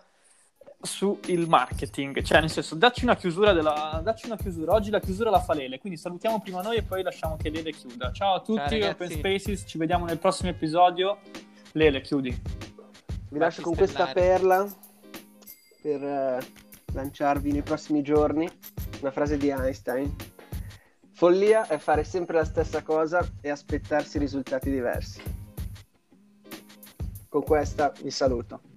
sul 0.83 1.47
marketing, 1.47 2.23
cioè 2.23 2.41
nel 2.41 2.51
senso, 2.51 2.75
dacci 2.75 3.05
una 3.05 3.17
chiusura 3.17 3.53
della, 3.53 4.01
dacci 4.03 4.27
una 4.27 4.37
chiusura. 4.37 4.73
Oggi 4.73 4.91
la 4.91 5.01
chiusura 5.01 5.31
la 5.31 5.41
fa 5.41 5.53
Lele, 5.53 5.79
quindi 5.79 5.99
salutiamo 5.99 6.41
prima 6.41 6.63
noi 6.63 6.77
e 6.77 6.83
poi 6.83 7.03
lasciamo 7.03 7.37
che 7.37 7.51
Lele 7.51 7.73
chiuda. 7.73 8.13
Ciao 8.13 8.35
a 8.35 8.41
tutti, 8.41 8.81
Ciao. 8.81 8.91
Open 8.91 9.11
Spaces, 9.11 9.65
ci 9.67 9.79
vediamo 9.79 10.07
nel 10.07 10.19
prossimo 10.19 10.51
episodio. 10.51 11.19
Lele, 11.73 12.01
chiudi. 12.01 12.43
Vi 13.31 13.39
lascio 13.39 13.63
con 13.63 13.75
questa 13.75 14.07
perla 14.07 14.67
per 15.83 16.03
eh, 16.03 16.39
lanciarvi 16.93 17.53
nei 17.53 17.63
prossimi 17.63 18.03
giorni. 18.03 18.49
Una 19.01 19.11
frase 19.11 19.37
di 19.37 19.51
Einstein. 19.51 20.15
Follia 21.13 21.67
è 21.67 21.77
fare 21.77 22.03
sempre 22.05 22.37
la 22.37 22.45
stessa 22.45 22.83
cosa 22.83 23.25
e 23.43 23.51
aspettarsi 23.51 24.19
risultati 24.19 24.71
diversi. 24.71 25.23
Con 27.29 27.43
questa 27.45 27.93
vi 28.03 28.11
saluto. 28.11 28.70